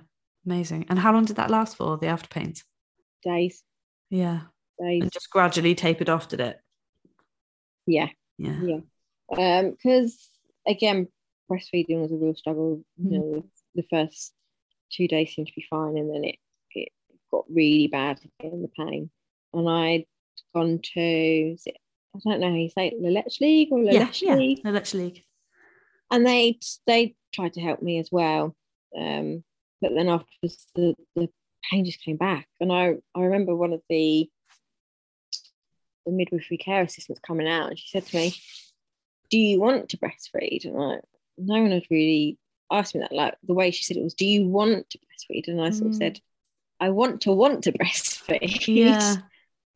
[0.47, 0.87] amazing.
[0.89, 1.99] And how long did that last for?
[1.99, 2.65] The after pains?
[3.23, 3.63] Days.
[4.11, 4.43] Yeah.
[4.81, 5.03] Days.
[5.03, 6.59] And just gradually tapered off, did it?
[7.87, 8.09] Yeah.
[8.39, 8.61] Yeah.
[8.63, 9.59] Yeah.
[9.59, 10.31] Um, because
[10.67, 11.09] again,
[11.51, 12.83] breastfeeding was a real struggle.
[13.01, 13.13] Mm.
[13.13, 13.45] You know,
[13.75, 14.33] the first
[14.91, 16.37] two days seemed to be fine, and then it
[16.71, 16.89] it
[17.31, 19.11] got really bad again, the pain.
[19.53, 20.05] And I'd
[20.55, 21.77] gone to it,
[22.15, 24.61] I don't know how you say it, Lelech League or Lelech yeah, League.
[24.65, 25.25] Yeah, Lelech League.
[26.11, 28.55] And they they tried to help me as well.
[28.97, 29.43] Um,
[29.81, 30.27] but then after
[30.75, 31.29] the, the
[31.71, 32.49] pain just came back.
[32.61, 34.29] And I, I remember one of the
[36.07, 38.35] the midwifery care assistants coming out and she said to me,
[39.31, 40.67] Do you want to breastfeed?
[40.67, 41.01] And I
[41.39, 42.39] no one had really
[42.71, 43.13] asked me that.
[43.13, 45.49] Like the way she said it was, Do you want to breastfeed?
[45.49, 45.99] And I sort of mm.
[45.99, 46.21] said,
[46.81, 48.67] I want to want to breastfeed.
[48.67, 49.17] Yeah.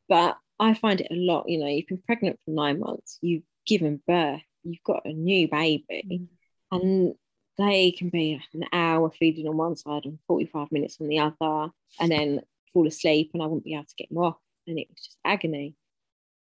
[0.09, 3.45] but I find it a lot, you know, you've been pregnant for nine months, you've
[3.67, 6.27] given birth, you've got a new baby, mm.
[6.73, 7.15] and
[7.57, 11.73] they can be an hour feeding on one side and 45 minutes on the other,
[12.01, 12.41] and then
[12.73, 14.37] fall asleep, and I wouldn't be able to get them off.
[14.67, 15.75] And it was just agony.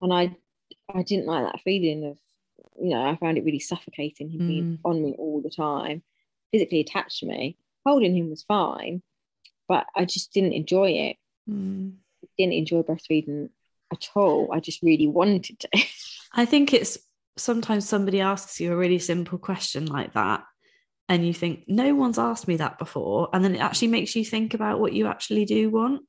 [0.00, 0.36] And I
[0.92, 2.18] I didn't like that feeling of,
[2.80, 4.48] you know, I found it really suffocating him mm.
[4.48, 6.02] being on me all the time,
[6.52, 7.56] physically attached to me.
[7.86, 9.02] Holding him was fine,
[9.68, 11.16] but I just didn't enjoy it.
[11.48, 11.96] Mm.
[12.38, 13.50] Didn't enjoy breastfeeding
[13.92, 14.50] at all.
[14.52, 15.68] I just really wanted to.
[16.34, 16.98] I think it's
[17.36, 20.44] sometimes somebody asks you a really simple question like that
[21.08, 24.24] and you think no one's asked me that before and then it actually makes you
[24.24, 26.02] think about what you actually do want.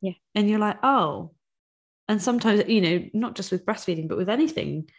[0.00, 0.12] Yeah.
[0.34, 1.32] And you're like oh.
[2.08, 4.90] And sometimes you know not just with breastfeeding but with anything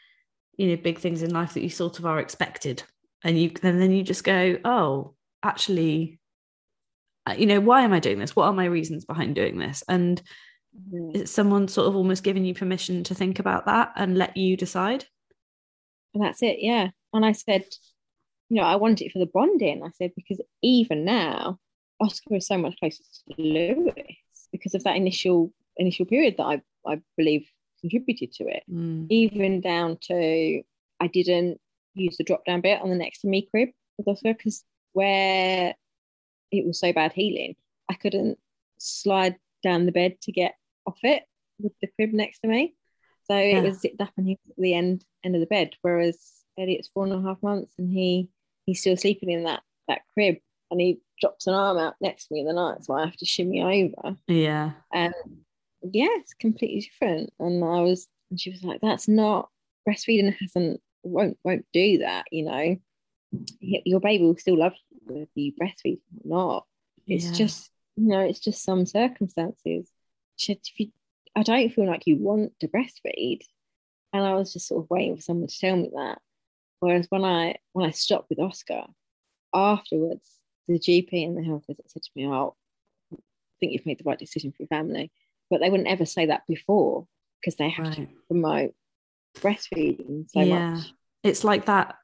[0.58, 2.84] you know big things in life that you sort of are expected.
[3.24, 5.14] And you and then you just go oh
[5.44, 6.20] actually
[7.28, 8.36] uh, you know why am i doing this?
[8.36, 9.84] What are my reasons behind doing this?
[9.88, 10.22] And
[10.92, 11.28] mm.
[11.28, 15.06] someone sort of almost giving you permission to think about that and let you decide
[16.14, 17.66] and that's it yeah and i said
[18.50, 21.58] you know i want it for the bonding i said because even now
[22.00, 23.94] oscar is so much closer to lewis
[24.52, 27.50] because of that initial initial period that i I believe
[27.82, 28.64] contributed to it.
[28.72, 29.08] Mm.
[29.10, 30.62] Even down to
[31.00, 31.60] I didn't
[31.94, 34.64] use the drop down bit on the next to me crib with Oscar because
[34.94, 35.76] where
[36.52, 37.56] it was so bad healing,
[37.90, 38.38] I couldn't
[38.78, 40.56] slide down the bed to get
[40.86, 41.24] off it
[41.60, 42.76] with the crib next to me.
[43.28, 43.60] So yeah.
[43.60, 45.72] it was zipped up and he was at the end end of the bed.
[45.82, 46.20] Whereas
[46.58, 48.30] Elliot's four and a half months and he
[48.66, 50.38] he's still sleeping in that that crib
[50.72, 53.18] and he drops an arm out next to me in the night, so I have
[53.18, 54.18] to shimmy over.
[54.28, 54.72] Yeah.
[54.94, 55.14] And
[55.82, 57.32] yeah, it's completely different.
[57.40, 59.50] And I was, and she was like, that's not
[59.88, 62.26] breastfeeding hasn't won't won't do that.
[62.32, 62.78] You know,
[63.60, 66.66] your baby will still love you whether you breastfeed or not.
[67.08, 67.34] It's yeah.
[67.34, 69.90] just you know, it's just some circumstances.
[70.38, 70.92] If you,
[71.36, 73.42] I don't feel like you want to breastfeed,
[74.14, 76.20] and I was just sort of waiting for someone to tell me that.
[76.80, 78.84] Whereas when I when I stopped with Oscar,
[79.54, 80.30] afterwards,
[80.68, 82.56] the GP and the health visit said to me, "Oh,
[83.14, 83.18] I
[83.60, 85.12] think you've made the right decision for your family."
[85.50, 87.08] but they wouldn't ever say that before
[87.40, 87.96] because they have right.
[87.96, 88.74] to promote
[89.38, 90.72] breastfeeding so yeah.
[90.72, 90.94] much.
[91.24, 91.96] It's like that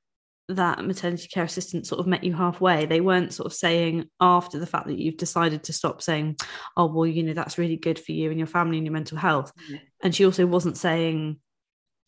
[0.50, 2.86] that maternity care assistant sort of met you halfway.
[2.86, 6.38] They weren't sort of saying after the fact that you've decided to stop saying,
[6.76, 9.18] oh, well, you know, that's really good for you and your family and your mental
[9.18, 9.54] health.
[9.70, 9.80] Yeah.
[10.04, 11.40] And she also wasn't saying,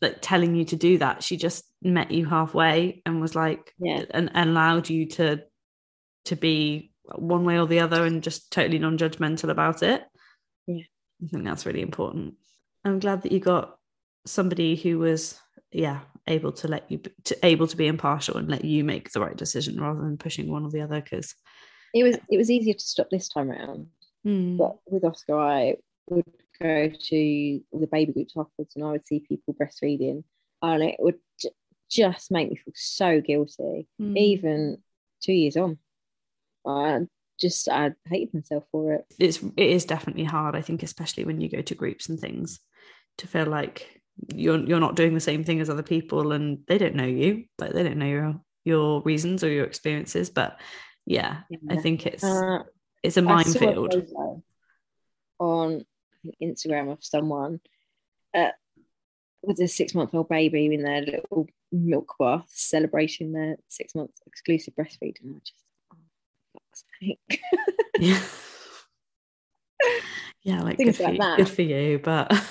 [0.01, 1.23] like, telling you to do that.
[1.23, 5.43] She just met you halfway and was like, yeah, and, and allowed you to
[6.25, 10.03] to be one way or the other and just totally non-judgmental about it.
[10.67, 10.83] Yeah.
[11.23, 12.35] I think that's really important.
[12.85, 13.77] I'm glad that you got
[14.25, 15.37] somebody who was,
[15.71, 19.19] yeah, able to let you to able to be impartial and let you make the
[19.19, 21.01] right decision rather than pushing one or the other.
[21.01, 21.35] Because
[21.93, 23.87] it was it was easier to stop this time around.
[24.25, 24.57] Mm.
[24.57, 25.75] But with Oscar, I
[26.09, 26.25] would
[26.61, 30.23] go to the baby groups afterwards, and I would see people breastfeeding,
[30.61, 31.49] and it would j-
[31.89, 34.17] just make me feel so guilty, mm.
[34.17, 34.77] even
[35.21, 35.77] two years on.
[36.65, 37.01] I
[37.39, 39.05] just I hated myself for it.
[39.19, 40.55] It's it is definitely hard.
[40.55, 42.59] I think, especially when you go to groups and things,
[43.17, 44.01] to feel like
[44.33, 47.45] you're you're not doing the same thing as other people, and they don't know you,
[47.59, 50.29] like they don't know your your reasons or your experiences.
[50.29, 50.59] But
[51.05, 51.57] yeah, yeah.
[51.69, 52.23] I think it's.
[52.23, 52.59] Uh,
[53.03, 53.93] it's a minefield.
[55.37, 55.85] on
[56.41, 57.59] Instagram of someone
[58.33, 58.51] uh,
[59.41, 64.21] with a six month old baby in their little milk bath celebrating their six months
[64.25, 65.23] exclusive breastfeeding.
[65.23, 65.97] And I just, oh,
[66.53, 67.41] fuck's sake.
[67.99, 68.21] yeah.
[70.43, 71.37] Yeah, like, Things good, like for, that.
[71.37, 72.43] good for you, but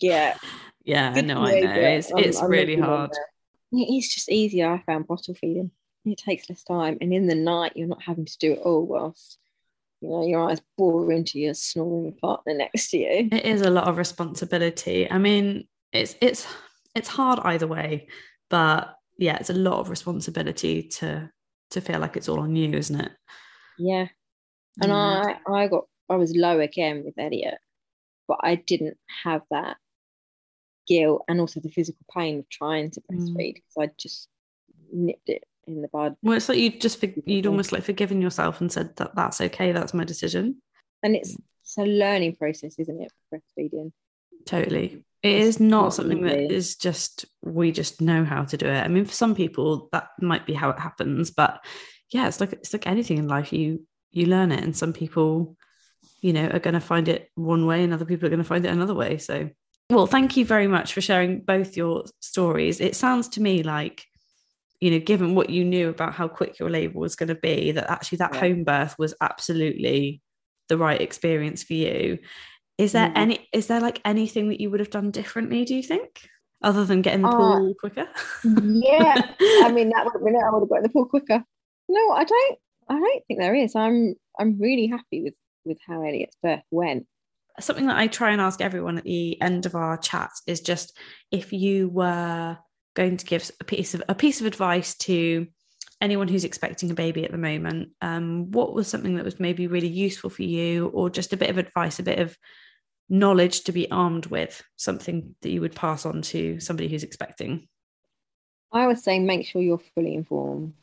[0.00, 0.36] yeah.
[0.88, 1.72] Yeah, good no, I know.
[1.74, 3.10] It's, um, it's I'm really hard.
[3.72, 5.70] It's just easier, I found, bottle feeding.
[6.06, 6.96] It takes less time.
[7.02, 9.38] And in the night, you're not having to do it all whilst
[10.00, 13.70] you know your eyes bore into your snoring partner next to you it is a
[13.70, 16.46] lot of responsibility i mean it's it's
[16.94, 18.06] it's hard either way
[18.48, 21.28] but yeah it's a lot of responsibility to
[21.70, 23.10] to feel like it's all on you isn't it
[23.76, 24.06] yeah
[24.80, 25.36] and mm.
[25.48, 27.58] i i got i was low again with elliot
[28.28, 29.78] but i didn't have that
[30.88, 33.82] guilt and also the physical pain of trying to breastfeed because mm.
[33.82, 34.28] i just
[34.92, 36.16] nipped it in the bud.
[36.22, 39.72] Well, it's like you just you'd almost like forgiven yourself and said that that's okay,
[39.72, 40.62] that's my decision.
[41.02, 43.12] And it's it's a learning process, isn't it?
[43.32, 43.92] Breastfeeding.
[44.46, 45.04] Totally.
[45.22, 46.28] It it's is not, something easy.
[46.28, 48.80] that is just we just know how to do it.
[48.80, 51.64] I mean, for some people that might be how it happens, but
[52.10, 53.52] yeah, it's like it's like anything in life.
[53.52, 55.56] You you learn it, and some people,
[56.20, 58.48] you know, are going to find it one way, and other people are going to
[58.48, 59.18] find it another way.
[59.18, 59.50] So,
[59.90, 62.80] well, thank you very much for sharing both your stories.
[62.80, 64.04] It sounds to me like
[64.80, 67.72] you know, given what you knew about how quick your labour was going to be,
[67.72, 68.40] that actually that yeah.
[68.40, 70.22] home birth was absolutely
[70.68, 72.18] the right experience for you.
[72.76, 73.18] Is there mm-hmm.
[73.18, 76.28] any is there like anything that you would have done differently, do you think?
[76.62, 78.08] Other than getting the uh, pool quicker?
[78.44, 79.14] yeah.
[79.40, 80.42] I mean that would have been it.
[80.44, 81.42] I would have got in the pool quicker.
[81.88, 82.58] No, I don't
[82.88, 83.74] I don't think there is.
[83.74, 85.34] I'm I'm really happy with
[85.64, 87.06] with how Elliot's birth went.
[87.60, 90.96] Something that I try and ask everyone at the end of our chat is just
[91.30, 92.56] if you were
[92.94, 95.46] going to give a piece of a piece of advice to
[96.00, 99.66] anyone who's expecting a baby at the moment, um, what was something that was maybe
[99.66, 102.36] really useful for you, or just a bit of advice, a bit of
[103.08, 107.68] knowledge to be armed with, something that you would pass on to somebody who's expecting?
[108.72, 110.74] I would say make sure you're fully informed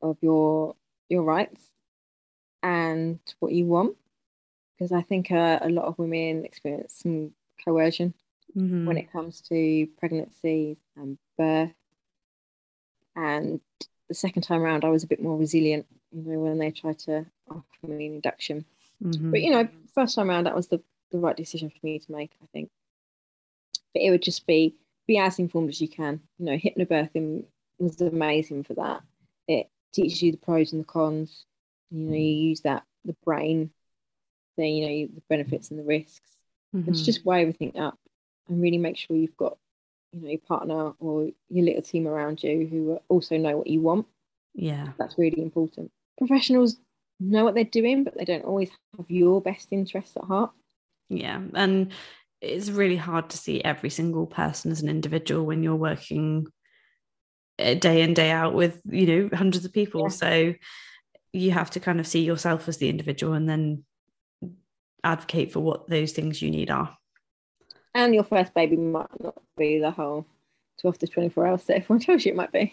[0.00, 0.76] of your
[1.08, 1.60] your rights
[2.62, 3.96] and what you want,
[4.78, 7.32] because I think uh, a lot of women experience some
[7.64, 8.14] coercion
[8.56, 8.86] mm-hmm.
[8.86, 11.72] when it comes to pregnancy and birth.
[13.16, 13.60] And
[14.08, 17.00] the second time around, I was a bit more resilient, you know, when they tried
[17.00, 18.64] to offer me an induction.
[19.02, 19.30] Mm-hmm.
[19.30, 22.12] But, you know, first time around, that was the, the right decision for me to
[22.12, 22.70] make, I think.
[23.92, 24.76] But it would just be
[25.06, 26.20] be as informed as you can.
[26.38, 27.44] You know, hypnobirthing
[27.78, 29.00] was amazing for that.
[29.48, 31.46] It teaches you the pros and the cons.
[31.90, 33.70] You know, you use that the brain,
[34.66, 36.20] you know the benefits and the risks.
[36.74, 36.90] Mm-hmm.
[36.90, 37.98] It's just weigh everything up
[38.48, 39.56] and really make sure you've got
[40.12, 43.80] you know your partner or your little team around you who also know what you
[43.80, 44.06] want
[44.54, 46.76] yeah that's really important professionals
[47.20, 50.50] know what they're doing but they don't always have your best interests at heart
[51.08, 51.92] yeah and
[52.40, 56.46] it's really hard to see every single person as an individual when you're working
[57.58, 60.08] day in day out with you know hundreds of people yeah.
[60.08, 60.54] so
[61.32, 63.84] you have to kind of see yourself as the individual and then
[65.04, 66.96] advocate for what those things you need are
[67.94, 70.26] and your first baby might not be the whole
[70.80, 72.72] 12 to 24 hours that everyone tells you it might be.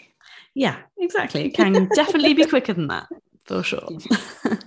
[0.54, 1.46] Yeah, exactly.
[1.46, 3.08] It can definitely be quicker than that,
[3.46, 3.88] for sure.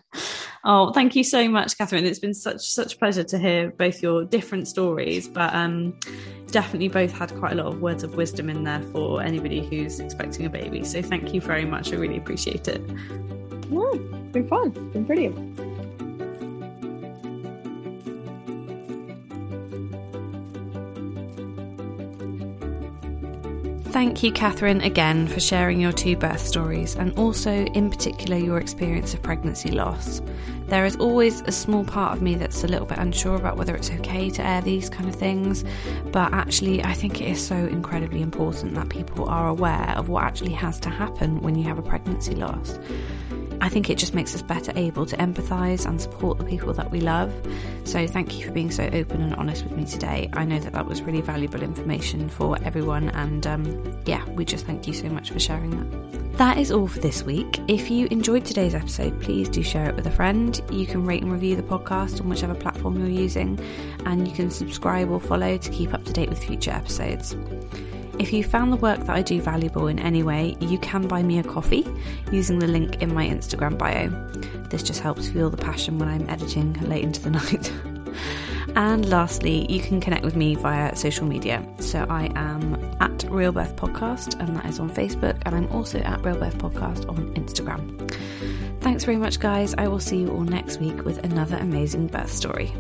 [0.65, 2.05] oh, thank you so much, Catherine.
[2.05, 5.99] It's been such such pleasure to hear both your different stories, but um,
[6.49, 10.01] definitely both had quite a lot of words of wisdom in there for anybody who's
[10.01, 10.85] expecting a baby.
[10.85, 11.93] So thank you very much.
[11.93, 12.83] I really appreciate it.
[13.71, 14.69] Yeah, it's been fun.
[14.69, 15.78] It's been brilliant.
[23.91, 28.59] Thank you, Catherine, again for sharing your two birth stories and also, in particular, your
[28.59, 30.21] experience of pregnancy loss.
[30.69, 33.75] There is always a small part of me that's a little bit unsure about whether
[33.75, 35.65] it's okay to air these kind of things,
[36.13, 40.25] but actually, I think it is so incredibly important that people are aware of what
[40.25, 42.79] actually has to happen when you have a pregnancy loss.
[43.63, 46.91] I think it just makes us better able to empathise and support the people that
[46.91, 47.33] we love.
[47.85, 50.29] So, thank you for being so open and honest with me today.
[50.35, 54.67] I know that that was really valuable information for everyone, and um, yeah, we just
[54.67, 56.19] thank you so much for sharing that.
[56.39, 57.59] That is all for this week.
[57.67, 60.58] If you enjoyed today's episode, please do share it with a friend.
[60.71, 63.59] You can rate and review the podcast on whichever platform you're using,
[64.07, 67.37] and you can subscribe or follow to keep up to date with future episodes.
[68.19, 71.23] If you found the work that I do valuable in any way, you can buy
[71.23, 71.87] me a coffee
[72.33, 74.09] using the link in my Instagram bio.
[74.71, 77.73] This just helps fuel the passion when I'm editing late into the night.
[78.75, 81.65] And lastly, you can connect with me via social media.
[81.79, 85.99] So I am at Real Birth Podcast, and that is on Facebook, and I'm also
[86.01, 88.13] at Real Birth Podcast on Instagram.
[88.81, 89.75] Thanks very much, guys.
[89.77, 92.73] I will see you all next week with another amazing birth story.